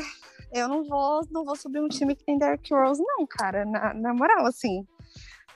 eu 0.53 0.67
não 0.67 0.83
vou, 0.83 1.21
não 1.31 1.45
vou 1.45 1.55
subir 1.55 1.81
um 1.81 1.87
time 1.89 2.15
que 2.15 2.23
tem 2.23 2.37
Derrick 2.37 2.73
Rose, 2.73 3.01
não, 3.01 3.25
cara. 3.27 3.65
Na, 3.65 3.93
na 3.93 4.13
moral, 4.13 4.45
assim. 4.45 4.85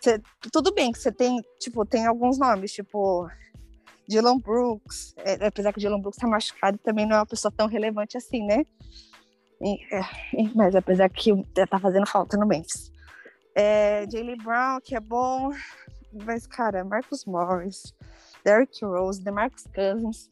Cê, 0.01 0.21
tudo 0.51 0.73
bem 0.73 0.91
que 0.91 0.99
você 0.99 1.11
tem, 1.11 1.41
tipo, 1.59 1.85
tem 1.85 2.05
alguns 2.05 2.37
nomes, 2.37 2.71
tipo. 2.71 3.29
Dylan 4.07 4.39
Brooks, 4.39 5.13
é, 5.17 5.45
apesar 5.45 5.71
que 5.71 5.79
Dylan 5.79 6.01
Brooks 6.01 6.19
tá 6.19 6.27
machucado, 6.27 6.79
também 6.79 7.05
não 7.05 7.15
é 7.15 7.19
uma 7.19 7.27
pessoa 7.27 7.51
tão 7.55 7.67
relevante 7.67 8.17
assim, 8.17 8.43
né? 8.43 8.65
E, 9.61 9.95
é, 9.95 10.01
mas 10.55 10.75
apesar 10.75 11.07
que 11.09 11.31
tá 11.69 11.79
fazendo 11.79 12.07
falta 12.07 12.35
no 12.35 12.47
Memphis. 12.47 12.91
É, 13.53 14.07
Jaylee 14.09 14.37
Brown, 14.37 14.79
que 14.81 14.95
é 14.95 14.99
bom, 14.99 15.51
mas, 16.25 16.47
cara, 16.47 16.83
Marcus 16.83 17.25
Morris, 17.25 17.93
Derrick 18.43 18.83
Rose, 18.83 19.23
DeMarcus 19.23 19.65
Cousins, 19.75 20.29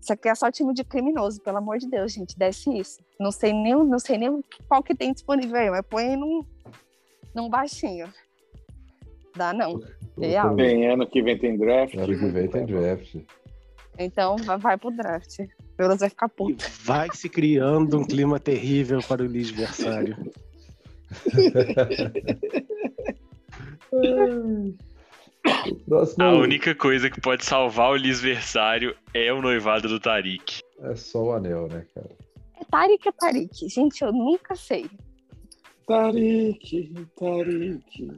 isso 0.00 0.12
aqui 0.12 0.28
é 0.28 0.34
só 0.34 0.50
time 0.50 0.72
de 0.72 0.84
criminoso, 0.84 1.40
pelo 1.42 1.58
amor 1.58 1.78
de 1.78 1.88
Deus, 1.88 2.12
gente, 2.12 2.38
desce 2.38 2.70
isso. 2.78 2.98
Não 3.18 3.32
sei 3.32 3.52
nem, 3.52 3.74
não 3.74 3.98
sei 3.98 4.16
nem 4.16 4.42
qual 4.68 4.82
que 4.82 4.94
tem 4.94 5.12
disponível 5.12 5.56
aí, 5.56 5.70
mas 5.70 5.84
põe 5.86 6.16
num, 6.16 6.46
num 7.34 7.48
baixinho. 7.48 8.12
Dá 9.38 9.52
não. 9.52 9.80
Real. 10.18 10.56
Bem, 10.56 10.88
ano 10.88 11.06
que 11.06 11.22
vem 11.22 11.38
tem 11.38 11.56
draft. 11.56 11.94
Ano 11.94 12.18
que 12.18 12.26
vem 12.26 12.48
tem 12.48 12.66
draft. 12.66 13.14
Então 13.96 14.36
vai, 14.38 14.58
vai 14.58 14.76
pro 14.76 14.90
draft. 14.90 15.38
O 15.78 15.96
vai 15.96 16.10
ficar 16.10 16.28
puto. 16.28 16.64
Vai 16.82 17.08
se 17.14 17.28
criando 17.28 17.96
um 17.98 18.04
clima 18.04 18.40
terrível 18.40 18.98
para 19.06 19.22
o 19.22 19.26
adversário. 19.26 20.16
Próximo... 25.88 26.24
A 26.24 26.32
única 26.32 26.74
coisa 26.74 27.08
que 27.08 27.20
pode 27.20 27.44
salvar 27.44 27.92
o 27.92 27.96
lisversário 27.96 28.96
é 29.14 29.32
o 29.32 29.40
noivado 29.40 29.86
do 29.88 30.00
Tarik. 30.00 30.60
É 30.82 30.96
só 30.96 31.22
o 31.22 31.32
anel, 31.32 31.68
né, 31.68 31.86
cara? 31.94 32.10
É 32.60 32.64
Tarik 32.68 33.06
ou 33.06 33.12
Tarik? 33.12 33.68
Gente, 33.68 34.02
eu 34.02 34.12
nunca 34.12 34.56
sei. 34.56 34.90
Tarik, 35.86 37.06
Tarik. 37.16 38.10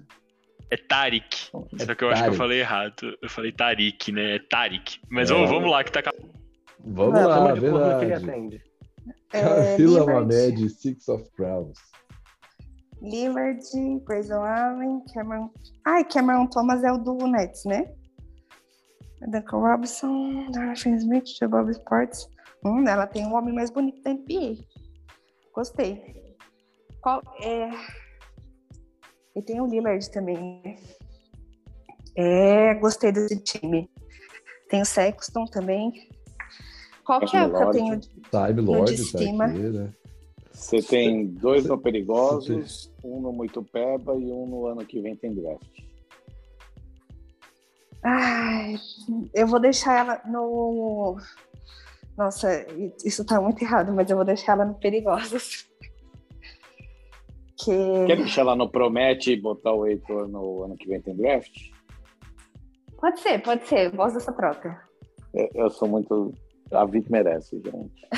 É 0.70 0.76
Tarik. 0.76 1.36
Só 1.78 1.94
que 1.94 2.04
eu 2.04 2.10
acho 2.10 2.22
que 2.22 2.28
eu 2.30 2.34
falei 2.34 2.60
errado. 2.60 3.16
Eu 3.22 3.28
falei 3.28 3.52
Tarik, 3.52 4.12
né? 4.12 4.36
É 4.36 4.38
Tarik. 4.38 5.00
Mas 5.10 5.30
É. 5.30 5.34
vamos, 5.34 5.50
vamos 5.50 5.70
lá, 5.70 5.82
que 5.82 5.90
tá. 5.92 6.00
Vamos 6.84 7.14
Não, 7.20 7.28
lá, 7.28 7.52
verdade. 7.54 8.12
atende. 8.12 8.62
É, 9.32 9.42
Camila 9.42 9.76
Lillard, 10.00 10.12
Mamed, 10.12 10.68
Six 10.70 11.08
of 11.08 11.24
Crowns. 11.36 11.78
Lillard, 13.00 13.60
Grayson 14.04 14.42
Allen, 14.42 15.02
Cameron. 15.14 15.50
Ai, 15.86 16.04
Cameron 16.04 16.46
Thomas 16.48 16.82
é 16.82 16.90
o 16.92 16.98
do 16.98 17.14
Nets, 17.28 17.64
né? 17.64 17.92
Duncan 19.28 19.58
Robinson, 19.58 20.50
Darren 20.50 20.96
Smith, 20.96 21.26
Jacob 21.38 21.68
Sports. 21.70 22.26
Hum, 22.64 22.86
ela 22.88 23.06
tem 23.06 23.24
o 23.26 23.32
homem 23.34 23.54
mais 23.54 23.70
bonito 23.70 24.02
da 24.02 24.10
NBA. 24.12 24.56
Gostei. 25.54 26.02
Qual 27.00 27.22
é. 27.42 27.70
E 29.40 29.42
tem 29.42 29.58
o 29.58 29.66
Lillard 29.66 30.10
também, 30.10 30.36
né? 30.62 30.76
É, 32.14 32.74
gostei 32.74 33.10
desse 33.10 33.38
time. 33.38 33.88
Tem 34.68 34.82
o 34.82 34.84
Sexton 34.84 35.46
também. 35.46 36.10
Qual 37.02 37.20
que 37.20 37.34
é 37.34 37.46
o 37.46 37.48
que 37.48 37.56
eu 37.56 37.60
Lorde. 37.60 37.78
tenho? 37.78 38.00
Time 38.00 38.54
de 38.54 38.60
Lord 38.60 39.12
tá 39.12 39.18
cima. 39.18 39.44
aqui, 39.46 39.58
né? 39.58 39.94
Você 40.52 40.82
tem 40.82 41.26
dois 41.26 41.64
no 41.64 41.78
Perigosos, 41.78 42.92
um 43.02 43.18
no 43.18 43.32
Muito 43.32 43.62
Peba 43.62 44.14
e 44.14 44.30
um 44.30 44.46
no 44.46 44.66
ano 44.66 44.84
que 44.84 45.00
vem 45.00 45.16
tem 45.16 45.34
draft. 45.34 45.66
Ai, 48.02 48.74
eu 49.32 49.46
vou 49.46 49.58
deixar 49.58 50.00
ela 50.00 50.22
no. 50.26 51.16
Nossa, 52.14 52.66
isso 53.02 53.24
tá 53.24 53.40
muito 53.40 53.62
errado, 53.62 53.90
mas 53.90 54.10
eu 54.10 54.16
vou 54.16 54.24
deixar 54.26 54.52
ela 54.52 54.66
no 54.66 54.74
Perigosos. 54.74 55.69
Que... 57.64 58.06
Quer 58.06 58.16
deixar 58.16 58.44
lá 58.44 58.56
no 58.56 58.70
Promete 58.70 59.32
e 59.32 59.40
botar 59.40 59.72
o 59.72 59.86
Heitor 59.86 60.28
no 60.28 60.64
ano 60.64 60.76
que 60.76 60.88
vem 60.88 61.00
tem 61.00 61.16
draft? 61.16 61.52
Pode 62.98 63.20
ser, 63.20 63.42
pode 63.42 63.66
ser. 63.66 63.86
Eu 63.86 63.92
gosto 63.92 64.14
dessa 64.14 64.32
troca. 64.32 64.80
Eu, 65.34 65.48
eu 65.54 65.70
sou 65.70 65.88
muito. 65.88 66.34
A 66.72 66.84
Vic 66.84 67.10
merece, 67.10 67.60
gente. 67.64 68.08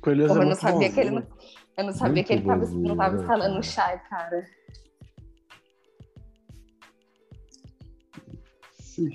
Coelhoso 0.00 0.28
Como 0.28 0.42
é 0.42 0.44
eu 0.44 0.48
não 0.48 0.56
sabia 0.56 0.92
que 0.92 1.00
ele 1.00 1.10
não, 1.10 1.22
bonzinho. 1.22 1.38
eu 1.78 1.84
não 1.84 1.92
sabia 1.92 2.14
Muito 2.14 2.26
que 2.26 2.32
ele 2.32 2.42
tava, 2.42 2.66
não 2.66 2.96
tava 2.96 3.16
né, 3.16 3.22
instalando 3.22 3.48
cara? 3.48 3.60
o 3.60 3.62
chai, 3.62 4.02
cara. 4.08 4.46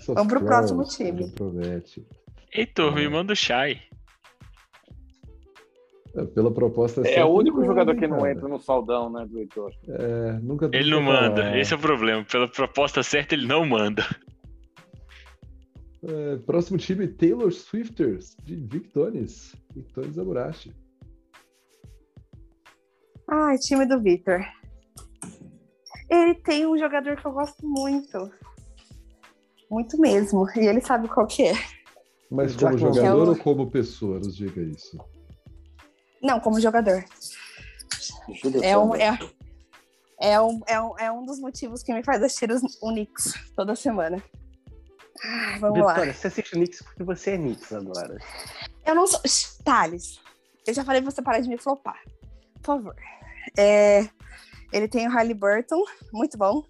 Vamos 0.08 0.34
pro 0.34 0.46
próximo 0.46 0.84
time. 0.84 1.32
Promete. 1.32 2.06
Heitor, 2.54 2.94
me 2.94 3.08
manda 3.08 3.34
o 3.34 3.36
Shai. 3.36 3.82
É, 6.16 6.26
Pela 6.26 6.52
proposta 6.54 7.02
É 7.02 7.06
certa, 7.06 7.26
o 7.26 7.38
único 7.38 7.60
ele 7.60 7.68
jogador 7.68 7.96
que 7.96 8.06
não 8.08 8.18
cara. 8.20 8.32
entra 8.32 8.48
no 8.50 8.60
saldão, 8.60 9.10
né, 9.12 9.26
do 9.26 9.40
Heitor? 9.40 9.72
É, 9.88 10.34
nunca 10.42 10.70
Ele 10.74 10.90
não 10.92 11.02
manda. 11.02 11.58
Esse 11.58 11.74
é 11.74 11.78
o 11.78 11.80
problema. 11.80 12.26
Pela 12.30 12.48
proposta 12.50 13.02
certa, 13.02 13.34
ele 13.34 13.48
não 13.48 13.66
manda. 13.66 14.04
É, 16.04 16.36
próximo 16.46 16.78
time, 16.78 17.08
Taylor 17.08 17.52
Swifters, 17.52 18.36
de 18.44 18.56
Victones. 18.56 19.56
Victones 19.74 20.18
Amurashi. 20.18 20.74
Ai, 23.30 23.58
time 23.58 23.86
do 23.86 24.02
Victor. 24.02 24.42
Ele 26.10 26.36
tem 26.36 26.66
um 26.66 26.78
jogador 26.78 27.16
que 27.16 27.26
eu 27.26 27.32
gosto 27.32 27.66
muito. 27.66 28.30
Muito 29.70 29.98
mesmo. 30.00 30.46
E 30.58 30.68
ele 30.68 30.82
sabe 30.82 31.08
qual 31.08 31.26
que 31.26 31.44
é. 31.44 31.54
Mas 32.30 32.56
como 32.56 32.72
não- 32.72 32.78
jogador 32.78 33.24
Eu- 33.24 33.30
ou 33.30 33.36
como 33.38 33.72
pessoa? 33.72 34.18
Nos 34.18 34.36
diga 34.36 34.62
isso. 34.62 34.98
Não, 36.22 36.40
como 36.40 36.60
jogador. 36.60 37.04
É 38.64 38.78
um, 38.78 38.96
é, 38.96 39.20
é, 40.20 40.42
um, 40.42 40.62
é, 40.68 40.82
um, 40.82 41.00
é 41.00 41.12
um 41.12 41.26
dos 41.26 41.40
motivos 41.40 41.82
que 41.84 41.94
me 41.94 42.04
faz 42.04 42.22
assistir 42.22 42.50
o 42.82 42.92
Knicks 42.92 43.34
toda 43.56 43.76
semana. 43.76 44.24
Ai, 45.24 45.60
vamos 45.60 45.80
lá. 45.80 45.94
Vitória, 45.94 46.14
você 46.14 46.28
assiste 46.28 46.52
Knicks 46.52 46.82
porque 46.84 47.04
você 47.04 47.32
é 47.32 47.38
Knicks 47.38 47.74
agora. 47.74 48.18
Eu 48.86 48.96
não 48.96 49.08
sou. 49.08 49.22
Thales, 49.64 50.20
eu 50.66 50.74
já 50.74 50.84
falei 50.84 51.02
pra 51.02 51.12
você 51.12 51.22
parar 51.22 51.40
de 51.40 51.50
me 51.50 51.58
flopar. 51.58 52.00
Por 52.56 52.64
favor. 52.64 52.96
É, 53.58 54.08
ele 54.72 54.88
tem 54.88 55.08
o 55.08 55.12
Halliburton, 55.12 55.84
muito 56.14 56.38
bom. 56.38 56.64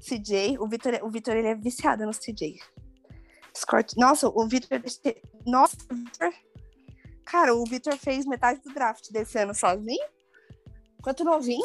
CJ, 0.00 0.58
o 0.58 0.68
Vitor, 0.68 0.98
o 1.02 1.10
Vitor 1.10 1.34
ele 1.36 1.48
é 1.48 1.54
viciado 1.54 2.04
no 2.04 2.12
CJ. 2.12 2.58
Scott, 3.56 3.96
nossa, 3.96 4.28
o 4.28 4.46
Vitor. 4.46 4.80
Nossa, 5.46 5.76
o 5.90 5.94
Vitor. 5.94 6.32
Cara, 7.26 7.54
o 7.54 7.64
Vitor 7.64 7.96
fez 7.98 8.24
metade 8.24 8.60
do 8.62 8.72
draft 8.72 9.10
desse 9.10 9.36
ano 9.38 9.52
sozinho. 9.54 10.06
Quanto 11.02 11.24
novinho. 11.24 11.64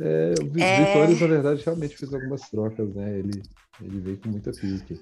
É, 0.00 0.34
o 0.40 0.58
É. 0.58 0.84
Vitórias, 0.84 1.20
na 1.20 1.26
verdade, 1.26 1.62
realmente 1.64 1.96
fez 1.96 2.14
algumas 2.14 2.48
trocas, 2.48 2.94
né? 2.94 3.18
Ele, 3.18 3.42
ele 3.82 4.00
veio 4.00 4.18
com 4.20 4.28
muita 4.30 4.50
pique. 4.52 5.00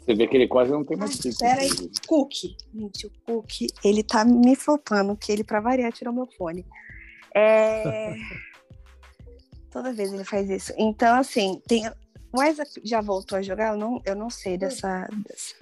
Você 0.00 0.14
vê 0.14 0.26
que 0.26 0.36
ele 0.36 0.48
quase 0.48 0.70
não 0.70 0.84
tem 0.84 0.96
mais 0.96 1.16
pique. 1.16 1.38
peraí. 1.38 1.66
inclusive. 1.66 1.92
Cook. 2.06 2.32
Gente, 2.74 3.06
o 3.06 3.10
Cook, 3.24 3.52
ele 3.84 4.02
tá 4.02 4.24
me 4.24 4.56
flopando, 4.56 5.16
que 5.16 5.30
ele, 5.30 5.44
pra 5.44 5.60
variar, 5.60 5.92
tirou 5.92 6.12
meu 6.12 6.26
fone. 6.26 6.66
É... 7.34 8.14
Toda 9.70 9.92
vez 9.92 10.12
ele 10.12 10.24
faz 10.24 10.48
isso. 10.50 10.72
Então, 10.76 11.16
assim, 11.16 11.62
tem... 11.68 11.88
o 12.32 12.42
Isaac 12.42 12.70
já 12.84 13.00
voltou 13.00 13.38
a 13.38 13.42
jogar? 13.42 13.74
Eu 13.74 13.78
não, 13.78 14.02
eu 14.04 14.16
não 14.16 14.28
sei 14.30 14.58
dessa... 14.58 15.06
dessa- 15.26 15.54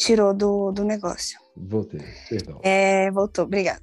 Tirou 0.00 0.32
do, 0.32 0.72
do 0.72 0.82
negócio. 0.82 1.38
Voltei, 1.54 2.00
perdão. 2.26 2.58
É, 2.62 3.10
voltou, 3.10 3.44
obrigada. 3.44 3.82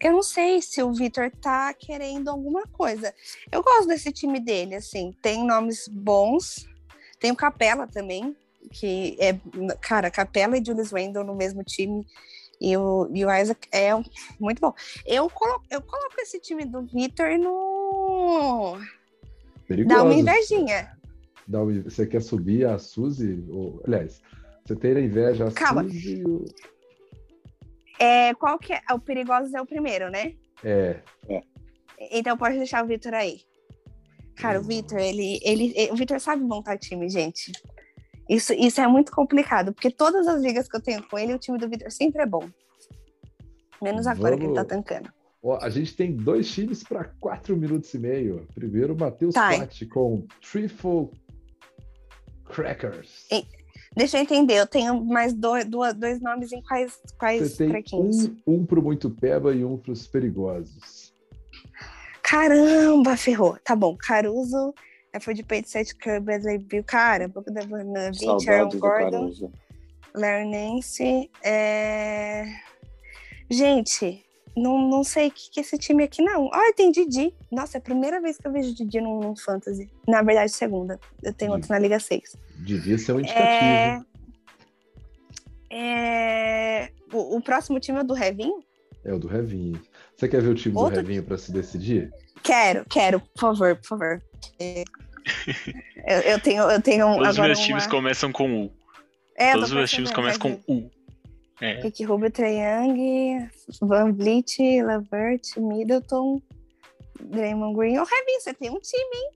Eu 0.00 0.12
não 0.12 0.22
sei 0.22 0.62
se 0.62 0.80
o 0.80 0.92
Vitor 0.92 1.28
tá 1.40 1.74
querendo 1.74 2.28
alguma 2.28 2.62
coisa. 2.68 3.12
Eu 3.50 3.62
gosto 3.64 3.88
desse 3.88 4.12
time 4.12 4.38
dele, 4.38 4.76
assim, 4.76 5.12
tem 5.20 5.44
nomes 5.44 5.88
bons. 5.88 6.64
Tem 7.18 7.32
o 7.32 7.36
Capela 7.36 7.86
também, 7.88 8.36
que 8.70 9.16
é, 9.18 9.36
cara, 9.80 10.08
Capela 10.08 10.56
e 10.56 10.64
Julius 10.64 10.92
Randle 10.92 11.24
no 11.24 11.34
mesmo 11.34 11.64
time. 11.64 12.06
E 12.60 12.76
o, 12.76 13.08
e 13.12 13.24
o 13.24 13.32
Isaac 13.36 13.66
é 13.72 13.92
um- 13.94 14.04
muito 14.38 14.60
bom. 14.60 14.72
Eu 15.04 15.28
coloco, 15.28 15.64
eu 15.68 15.82
coloco 15.82 16.14
esse 16.20 16.38
time 16.38 16.64
do 16.64 16.82
Vitor 16.86 17.36
no. 17.38 18.78
Perigoso. 19.66 19.96
Dá 19.96 20.02
uma 20.04 20.14
invejinha. 20.14 20.96
Dá 21.46 21.60
uma- 21.60 21.82
Você 21.82 22.06
quer 22.06 22.22
subir 22.22 22.66
a 22.66 22.78
Suzy? 22.78 23.44
Ou, 23.50 23.82
aliás, 23.84 24.20
você 24.64 24.76
tem 24.76 24.92
a 24.96 25.00
inveja 25.00 25.50
Calma. 25.52 25.82
Ou... 26.26 26.44
É, 27.98 28.34
qual 28.34 28.58
que 28.58 28.72
é? 28.72 28.80
O 28.92 28.98
Perigosos 28.98 29.54
é 29.54 29.60
o 29.60 29.66
primeiro, 29.66 30.10
né? 30.10 30.34
É, 30.64 31.00
Então 32.10 32.36
pode 32.36 32.56
deixar 32.56 32.84
o 32.84 32.86
Vitor 32.88 33.14
aí. 33.14 33.40
Cara, 34.36 34.60
o 34.60 34.62
Vitor, 34.64 34.98
ele, 34.98 35.38
ele, 35.42 35.72
o 35.92 35.96
Vitor 35.96 36.18
sabe 36.18 36.42
montar 36.42 36.78
time, 36.78 37.08
gente. 37.08 37.52
Isso, 38.28 38.52
isso 38.54 38.80
é 38.80 38.86
muito 38.86 39.12
complicado, 39.12 39.72
porque 39.74 39.90
todas 39.90 40.26
as 40.26 40.40
ligas 40.42 40.68
que 40.68 40.76
eu 40.76 40.80
tenho 40.80 41.02
com 41.06 41.18
ele, 41.18 41.34
o 41.34 41.38
time 41.38 41.58
do 41.58 41.68
Vitor 41.68 41.90
sempre 41.90 42.22
é 42.22 42.26
bom. 42.26 42.48
Menos 43.80 44.06
agora 44.06 44.36
que 44.36 44.44
ele 44.44 44.54
tá 44.54 44.62
Vamos- 44.62 44.68
tancando. 44.84 45.12
Ó, 45.44 45.58
a 45.60 45.68
gente 45.68 45.94
tem 45.96 46.14
dois 46.14 46.48
times 46.50 46.84
para 46.84 47.04
quatro 47.20 47.56
minutos 47.56 47.92
e 47.94 47.98
meio. 47.98 48.46
Primeiro, 48.54 48.96
Matheus 48.96 49.34
Tá. 49.34 49.48
Platt 49.48 49.84
com 49.86 50.24
Triple 50.40 51.10
Crackers. 52.44 53.26
E- 53.32 53.44
Deixa 53.94 54.16
eu 54.16 54.22
entender, 54.22 54.54
eu 54.54 54.66
tenho 54.66 55.04
mais 55.04 55.34
dois, 55.34 55.66
dois 55.66 56.20
nomes 56.20 56.52
em 56.52 56.62
quais, 56.62 56.98
quais 57.18 57.52
Você 57.52 57.66
trequinhos? 57.66 58.26
um, 58.26 58.36
um 58.46 58.66
pro 58.66 58.82
muito 58.82 59.10
peba 59.10 59.54
e 59.54 59.64
um 59.64 59.76
pros 59.76 60.06
perigosos. 60.06 61.12
Caramba, 62.22 63.16
ferrou. 63.16 63.58
Tá 63.62 63.76
bom, 63.76 63.96
Caruso, 63.96 64.74
é, 65.12 65.20
foi 65.20 65.34
de 65.34 65.42
Page 65.42 65.68
7, 65.68 65.94
Kirby, 65.96 66.58
Bill, 66.58 66.84
cara, 66.84 67.28
Boca 67.28 67.52
da 67.52 67.60
Vanovic, 67.60 68.48
Aaron 68.48 68.70
Gordon. 68.70 69.10
Caruso. 69.10 69.52
Larry 70.14 70.48
Nance. 70.48 71.30
É... 71.42 72.44
Gente, 73.50 74.24
não, 74.56 74.88
não 74.88 75.02
sei 75.04 75.28
o 75.28 75.30
que, 75.30 75.50
que 75.50 75.60
é 75.60 75.62
esse 75.62 75.78
time 75.78 76.04
aqui, 76.04 76.22
não. 76.22 76.50
Ah, 76.52 76.72
tem 76.76 76.90
Didi. 76.90 77.34
Nossa, 77.50 77.76
é 77.76 77.78
a 77.78 77.82
primeira 77.82 78.20
vez 78.20 78.36
que 78.36 78.46
eu 78.46 78.52
vejo 78.52 78.74
Didi 78.74 79.00
num, 79.00 79.20
num 79.20 79.36
Fantasy. 79.36 79.88
Na 80.06 80.22
verdade, 80.22 80.52
segunda. 80.52 80.98
Eu 81.22 81.32
tenho 81.32 81.52
outro 81.52 81.68
na 81.70 81.78
Liga 81.78 81.98
6. 81.98 82.36
Devia 82.58 82.98
ser 82.98 83.12
um 83.12 83.20
indicativo. 83.20 83.44
É... 83.44 84.02
É... 85.70 86.90
O, 87.12 87.36
o 87.36 87.40
próximo 87.42 87.80
time 87.80 87.98
é 87.98 88.02
o 88.02 88.04
do 88.04 88.14
Revinho? 88.14 88.62
É 89.04 89.12
o 89.12 89.18
do 89.18 89.26
Revinho. 89.26 89.80
Você 90.16 90.28
quer 90.28 90.42
ver 90.42 90.48
o 90.48 90.54
time 90.54 90.76
Outro- 90.76 90.94
do 90.94 90.96
Revinho 90.96 91.22
para 91.24 91.38
se 91.38 91.50
decidir? 91.50 92.12
Quero, 92.42 92.84
quero, 92.88 93.20
por 93.20 93.40
favor, 93.40 93.76
por 93.76 93.86
favor. 93.86 94.22
Eu, 96.04 96.18
eu 96.18 96.40
tenho, 96.40 96.62
eu 96.68 96.82
tenho 96.82 97.06
um, 97.06 97.12
Todos 97.14 97.28
os 97.28 97.34
agora 97.38 97.54
meus 97.54 97.60
times 97.60 97.84
uma... 97.84 97.90
começam 97.90 98.32
com 98.32 98.64
U. 98.64 98.72
É, 99.36 99.52
Todos 99.52 99.68
os 99.68 99.74
meus 99.74 99.88
times 99.88 100.10
começam 100.10 100.40
com. 100.40 100.60
U. 100.66 100.90
É. 101.62 101.80
Rick 101.80 102.02
Rubio, 102.04 102.30
Trae 102.30 102.56
Young, 102.58 103.48
Van 103.82 104.12
Vliet, 104.12 104.56
Lavert, 104.82 105.42
Middleton, 105.56 106.42
Draymond 107.20 107.76
Green. 107.76 107.98
Ô, 107.98 108.04
Revin, 108.04 108.40
você 108.40 108.52
tem 108.52 108.68
um 108.70 108.80
time, 108.80 109.14
hein? 109.14 109.30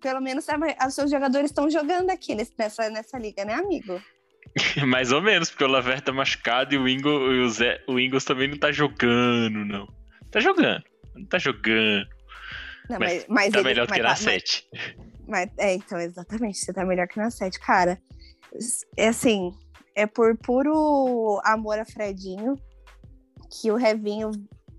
Pelo 0.00 0.20
menos 0.20 0.46
os 0.86 0.94
seus 0.94 1.10
jogadores 1.10 1.50
estão 1.50 1.68
jogando 1.68 2.10
aqui 2.10 2.34
nessa, 2.36 2.88
nessa 2.88 3.18
liga, 3.18 3.44
né, 3.44 3.54
amigo? 3.54 4.00
Mais 4.86 5.10
ou 5.10 5.20
menos, 5.20 5.50
porque 5.50 5.64
o 5.64 5.68
Lavert 5.68 6.02
tá 6.04 6.12
machucado 6.12 6.74
e 6.74 6.78
o, 6.78 6.88
Ingo, 6.88 7.08
o, 7.10 7.48
Zé, 7.50 7.82
o 7.88 7.98
Ingles 7.98 8.24
também 8.24 8.48
não 8.48 8.56
tá 8.58 8.70
jogando, 8.70 9.64
não. 9.64 9.88
Tá 10.30 10.38
jogando. 10.38 10.84
Não 11.16 11.26
tá 11.26 11.38
jogando. 11.38 12.06
Não, 12.88 12.98
Mas 13.00 13.26
mas, 13.28 13.52
tá 13.52 13.58
ele- 13.58 13.68
melhor 13.68 13.86
mas 13.88 13.96
que 13.96 14.02
na 14.02 14.08
tá- 14.10 14.14
mas- 14.14 14.20
7. 14.20 14.68
Mas, 15.26 15.50
é, 15.58 15.74
então, 15.74 15.98
exatamente, 15.98 16.58
você 16.58 16.72
tá 16.72 16.84
melhor 16.84 17.08
que 17.08 17.18
na 17.18 17.28
7. 17.28 17.58
Cara, 17.58 17.98
é 18.96 19.08
assim, 19.08 19.50
é 19.96 20.06
por 20.06 20.36
puro 20.36 21.40
amor 21.42 21.78
a 21.78 21.84
Fredinho 21.84 22.54
que 23.50 23.70
o 23.72 23.76
Revinho 23.76 24.30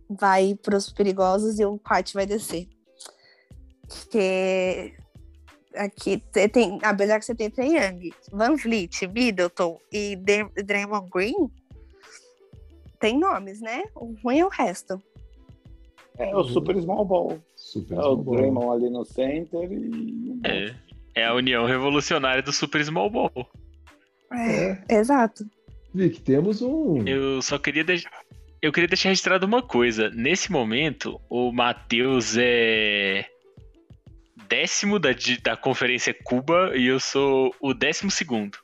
vai 0.07 0.55
pros 0.61 0.91
perigosos 0.91 1.59
e 1.59 1.65
o 1.65 1.79
Quat 1.79 2.13
vai 2.13 2.25
descer. 2.25 2.67
Porque 3.87 4.93
aqui 5.75 6.21
você 6.31 6.47
tem, 6.47 6.79
apesar 6.83 7.19
que 7.19 7.25
você 7.25 7.33
tem 7.33 7.49
Trae 7.49 7.75
Young, 7.75 8.11
Van 8.31 8.55
Vliet, 8.55 9.07
Middleton 9.07 9.79
e 9.91 10.15
Draymond 10.63 11.09
Green, 11.09 11.49
tem 12.99 13.17
nomes, 13.17 13.59
né? 13.59 13.83
O 13.95 14.15
ruim 14.23 14.39
é 14.39 14.45
o 14.45 14.49
resto. 14.49 15.01
É 16.17 16.35
o 16.35 16.43
Super 16.43 16.79
Small 16.81 17.05
Ball. 17.05 17.39
Super 17.55 17.95
É 17.95 17.99
o 17.99 18.03
Small 18.03 18.17
Ball. 18.17 18.35
Draymond 18.35 18.71
ali 18.71 18.89
no 18.89 19.05
center 19.05 19.71
e. 19.71 20.39
É, 20.43 20.75
é 21.15 21.25
a 21.25 21.33
união 21.33 21.65
revolucionária 21.65 22.43
do 22.43 22.51
Super 22.51 22.83
Small 22.83 23.09
Ball. 23.09 23.49
É, 24.33 24.77
exato. 24.89 25.45
Vic, 25.93 26.21
temos 26.21 26.61
um. 26.61 27.07
Eu 27.07 27.41
só 27.41 27.57
queria 27.57 27.83
deixar. 27.83 28.11
Eu 28.61 28.71
queria 28.71 28.87
deixar 28.87 29.09
registrado 29.09 29.45
uma 29.45 29.61
coisa. 29.61 30.09
Nesse 30.09 30.51
momento, 30.51 31.19
o 31.29 31.51
Matheus 31.51 32.35
é 32.37 33.25
décimo 34.49 34.99
da, 34.99 35.09
da 35.43 35.55
Conferência 35.57 36.15
Cuba 36.23 36.71
e 36.75 36.87
eu 36.87 36.99
sou 36.99 37.53
o 37.61 37.73
décimo 37.73 38.09
segundo. 38.11 38.57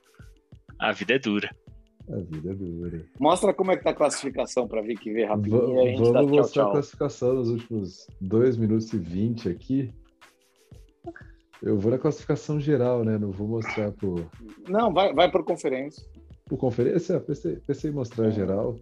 A 0.80 0.91
vida 0.91 1.14
é 1.16 1.20
dura. 1.20 1.49
A 2.09 2.18
vida 2.18 2.51
é 2.51 2.53
dura. 2.55 3.05
Mostra 3.20 3.53
como 3.53 3.72
é 3.72 3.78
que 3.78 3.84
tá 3.84 3.91
a 3.91 3.95
classificação 3.95 4.68
pra 4.68 4.82
ver 4.82 4.95
que 4.97 5.11
ver 5.14 5.26
rapidinho 5.26 5.74
Va- 5.76 5.84
e 5.84 5.88
a 5.88 5.91
gente 5.91 6.11
dá 6.11 6.22
Vamos 6.22 6.28
tchau, 6.32 6.38
mostrar 6.38 6.61
a 6.61 6.66
tchau. 6.66 6.72
classificação 6.74 7.34
nos 7.36 7.49
últimos 7.49 8.07
2 8.20 8.57
minutos 8.57 8.91
e 8.93 8.97
20 8.97 9.49
aqui. 9.49 9.89
Eu 11.66 11.78
vou 11.80 11.89
na 11.91 11.97
classificação 11.97 12.59
geral, 12.59 13.03
né? 13.05 13.18
Não 13.18 13.32
vou 13.32 13.47
mostrar 13.47 13.91
por, 13.93 14.30
Não, 14.68 14.93
vai, 14.93 15.14
vai 15.14 15.32
por 15.32 15.45
conferência. 15.45 16.05
por 16.45 16.57
conferência. 16.57 17.20
Pensei, 17.22 17.55
pensei 17.55 17.89
em 17.89 17.93
mostrar 17.93 18.28
a 18.28 18.32
geral. 18.32 18.76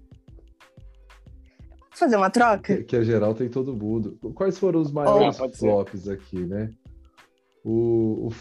Posso 1.90 2.00
fazer 2.00 2.16
uma 2.16 2.30
troca? 2.32 2.78
Que, 2.78 2.84
que 2.84 2.96
a 2.96 3.04
geral 3.04 3.36
tem 3.36 3.48
todo 3.50 3.76
mundo. 3.76 4.18
Quais 4.34 4.58
foram 4.58 4.82
os 4.82 4.92
maiores 4.92 5.36
Ah, 5.36 5.40
pode 5.44 5.58
ser. 5.58 5.66
flops 5.66 6.08
aqui, 6.08 6.40
né? 6.40 6.74
O, 7.64 8.30
o- 8.30 8.34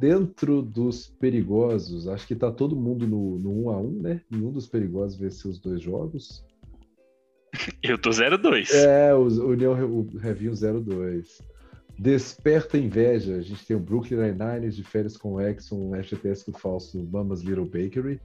dentro 0.00 0.60
dos 0.60 1.06
perigosos, 1.06 2.08
acho 2.08 2.26
que 2.26 2.34
tá 2.34 2.50
todo 2.50 2.74
mundo 2.74 3.06
no, 3.06 3.38
no 3.38 3.66
1 3.66 3.70
a 3.70 3.78
1 3.80 3.90
né? 4.02 4.20
Nenhum 4.28 4.50
dos 4.50 4.66
perigosos 4.66 5.16
venceu 5.16 5.50
os 5.50 5.60
dois 5.60 5.80
jogos. 5.80 6.44
Eu 7.82 7.96
tô 7.98 8.10
0-2. 8.10 8.72
É, 8.74 9.14
o 9.14 9.22
União 9.46 9.74
Re- 9.74 9.84
o 9.84 10.02
Revinho 10.18 10.52
02. 10.54 11.40
Desperta 11.98 12.78
Inveja. 12.78 13.36
A 13.36 13.40
gente 13.40 13.66
tem 13.66 13.76
o 13.76 13.80
Brooklyn 13.80 14.18
Nine-Nine 14.18 14.70
de 14.70 14.84
férias 14.84 15.16
com 15.16 15.34
o 15.34 15.40
Exxon, 15.40 15.90
o 15.90 16.02
FGTS 16.02 16.50
do 16.50 16.56
Fausto, 16.56 17.02
Mama's 17.10 17.40
Little 17.42 17.64
Bakery. 17.64 18.20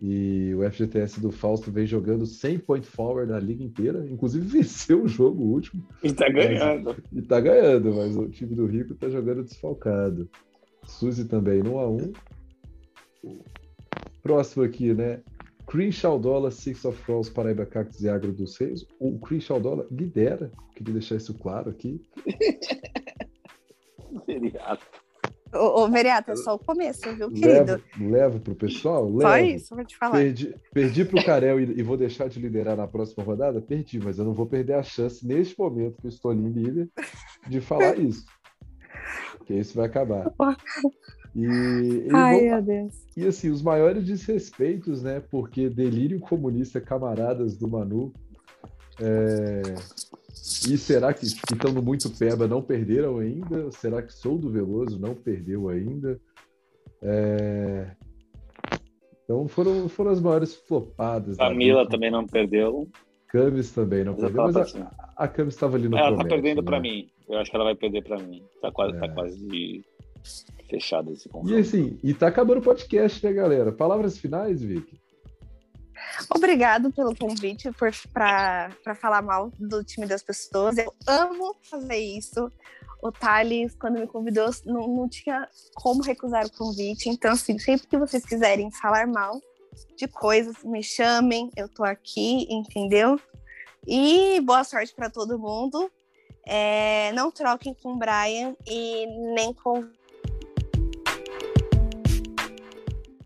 E 0.00 0.54
o 0.54 0.68
FGTS 0.70 1.20
do 1.20 1.30
Fausto 1.30 1.70
vem 1.70 1.86
jogando 1.86 2.26
100 2.26 2.58
point 2.60 2.86
forward 2.86 3.30
na 3.30 3.38
liga 3.38 3.62
inteira. 3.62 4.06
Inclusive 4.08 4.46
venceu 4.58 5.02
o 5.02 5.08
jogo 5.08 5.42
último 5.42 5.86
E 6.02 6.12
tá 6.12 6.28
ganhando. 6.28 6.96
e 7.12 7.22
tá 7.22 7.40
ganhando, 7.40 7.94
mas 7.94 8.16
o 8.16 8.28
time 8.28 8.54
do 8.54 8.66
Rico 8.66 8.94
tá 8.94 9.08
jogando 9.08 9.44
desfalcado. 9.44 10.28
Suzy 10.86 11.24
também 11.26 11.62
no 11.62 11.74
1x1. 11.74 12.14
Próximo 14.22 14.64
aqui, 14.64 14.94
né? 14.94 15.20
Crenshaw 15.72 16.18
Dollar, 16.18 16.50
Six 16.52 16.84
of 16.84 17.02
Cross, 17.02 17.30
Paraíba 17.30 17.64
Cactus 17.64 18.02
e 18.02 18.08
Agro 18.10 18.30
dos 18.30 18.58
Reis. 18.58 18.86
O 19.00 19.18
Crenshaw 19.18 19.58
Dollar 19.58 19.86
lidera, 19.90 20.52
queria 20.76 20.92
deixar 20.92 21.16
isso 21.16 21.32
claro 21.32 21.70
aqui. 21.70 21.98
Feriado. 24.26 24.82
Ô, 25.50 25.82
ô 25.82 25.88
Veriata, 25.88 26.32
é 26.32 26.36
só 26.36 26.56
o 26.56 26.58
começo, 26.58 27.10
viu, 27.16 27.30
querido? 27.30 27.82
Levo, 27.98 28.12
levo 28.12 28.40
pro 28.40 28.54
pessoal? 28.54 29.10
Só 29.18 29.28
Levo. 29.28 29.46
isso, 29.46 29.74
vou 29.74 29.82
te 29.82 29.96
falar. 29.96 30.12
Perdi, 30.12 30.54
perdi 30.74 31.06
pro 31.06 31.24
Carel 31.24 31.58
e, 31.58 31.78
e 31.78 31.82
vou 31.82 31.96
deixar 31.96 32.28
de 32.28 32.38
liderar 32.38 32.76
na 32.76 32.86
próxima 32.86 33.24
rodada? 33.24 33.62
Perdi, 33.62 33.98
mas 33.98 34.18
eu 34.18 34.26
não 34.26 34.34
vou 34.34 34.44
perder 34.44 34.74
a 34.74 34.82
chance 34.82 35.26
neste 35.26 35.58
momento 35.58 35.98
que 36.02 36.06
eu 36.06 36.10
estou 36.10 36.32
ali 36.32 36.42
em 36.42 36.52
líder 36.52 36.90
de 37.48 37.62
falar 37.62 37.96
isso. 37.98 38.26
Porque 39.38 39.54
isso 39.54 39.74
vai 39.74 39.86
acabar. 39.86 40.30
E, 41.34 41.44
e 41.44 42.08
Ai, 42.12 42.40
meu 42.42 42.62
Deus. 42.62 42.94
E 43.16 43.26
assim, 43.26 43.50
os 43.50 43.62
maiores 43.62 44.04
desrespeitos, 44.04 45.02
né? 45.02 45.22
Porque 45.30 45.68
delírio 45.68 46.20
comunista, 46.20 46.80
camaradas 46.80 47.56
do 47.56 47.66
Manu. 47.68 48.12
é, 49.00 49.62
E 50.68 50.76
será 50.76 51.12
que 51.14 51.24
estão 51.24 51.72
no 51.72 51.82
muito 51.82 52.10
peba 52.10 52.46
não 52.46 52.60
perderam 52.62 53.18
ainda? 53.18 53.70
Será 53.70 54.02
que 54.02 54.12
Sou 54.12 54.36
do 54.38 54.50
Veloso 54.50 54.98
não 54.98 55.14
perdeu 55.14 55.68
ainda? 55.68 56.20
É, 57.02 57.86
Então 59.24 59.48
foram, 59.48 59.88
foram 59.88 60.10
as 60.10 60.20
maiores 60.20 60.54
flopadas. 60.54 61.36
da 61.36 61.48
Camila 61.48 61.88
também 61.88 62.10
não 62.10 62.26
perdeu. 62.26 62.88
Camis 63.28 63.72
também 63.72 64.04
não 64.04 64.12
Mas 64.12 64.22
eu 64.24 64.28
perdeu, 64.28 64.44
mas 64.44 64.56
assim, 64.56 64.80
a, 64.82 65.24
a 65.24 65.28
Camis 65.28 65.54
estava 65.54 65.76
ali 65.76 65.88
no 65.88 65.96
Ela 65.96 66.16
tá 66.18 66.24
perdendo 66.24 66.60
né? 66.60 66.66
pra 66.66 66.78
mim. 66.80 67.08
Eu 67.28 67.38
acho 67.38 67.50
que 67.50 67.56
ela 67.56 67.64
vai 67.64 67.74
perder 67.74 68.04
pra 68.04 68.18
mim. 68.18 68.42
Tá 68.60 68.70
quase, 68.70 68.98
tá 68.98 69.06
É. 69.06 69.08
quase 69.08 69.82
fechado 70.68 71.12
esse 71.12 71.28
E 71.28 71.30
confronto. 71.30 71.58
assim, 71.60 71.98
e 72.02 72.14
tá 72.14 72.28
acabando 72.28 72.58
o 72.58 72.62
podcast, 72.62 73.24
né, 73.24 73.32
galera? 73.32 73.72
Palavras 73.72 74.16
finais, 74.18 74.62
Vicky? 74.62 75.00
Obrigado 76.34 76.90
pelo 76.92 77.14
convite 77.16 77.70
para 78.12 78.70
falar 79.00 79.22
mal 79.22 79.50
do 79.58 79.84
time 79.84 80.06
das 80.06 80.22
pessoas. 80.22 80.76
Eu 80.76 80.92
amo 81.06 81.54
fazer 81.62 81.98
isso. 81.98 82.50
O 83.02 83.10
Thales, 83.10 83.74
quando 83.74 83.98
me 83.98 84.06
convidou, 84.06 84.48
não, 84.64 84.86
não 84.86 85.08
tinha 85.08 85.48
como 85.74 86.02
recusar 86.02 86.46
o 86.46 86.52
convite. 86.52 87.08
Então, 87.08 87.32
assim, 87.32 87.58
sempre 87.58 87.86
que 87.86 87.98
vocês 87.98 88.24
quiserem 88.24 88.70
falar 88.70 89.06
mal 89.06 89.40
de 89.96 90.06
coisas, 90.06 90.62
me 90.64 90.82
chamem, 90.82 91.50
eu 91.56 91.68
tô 91.68 91.82
aqui, 91.82 92.46
entendeu? 92.48 93.18
E 93.86 94.40
boa 94.42 94.62
sorte 94.64 94.94
para 94.94 95.10
todo 95.10 95.38
mundo. 95.38 95.90
É, 96.46 97.10
não 97.12 97.30
troquem 97.30 97.74
com 97.74 97.92
o 97.92 97.96
Brian 97.98 98.54
e 98.66 99.06
nem 99.34 99.52
com 99.54 99.84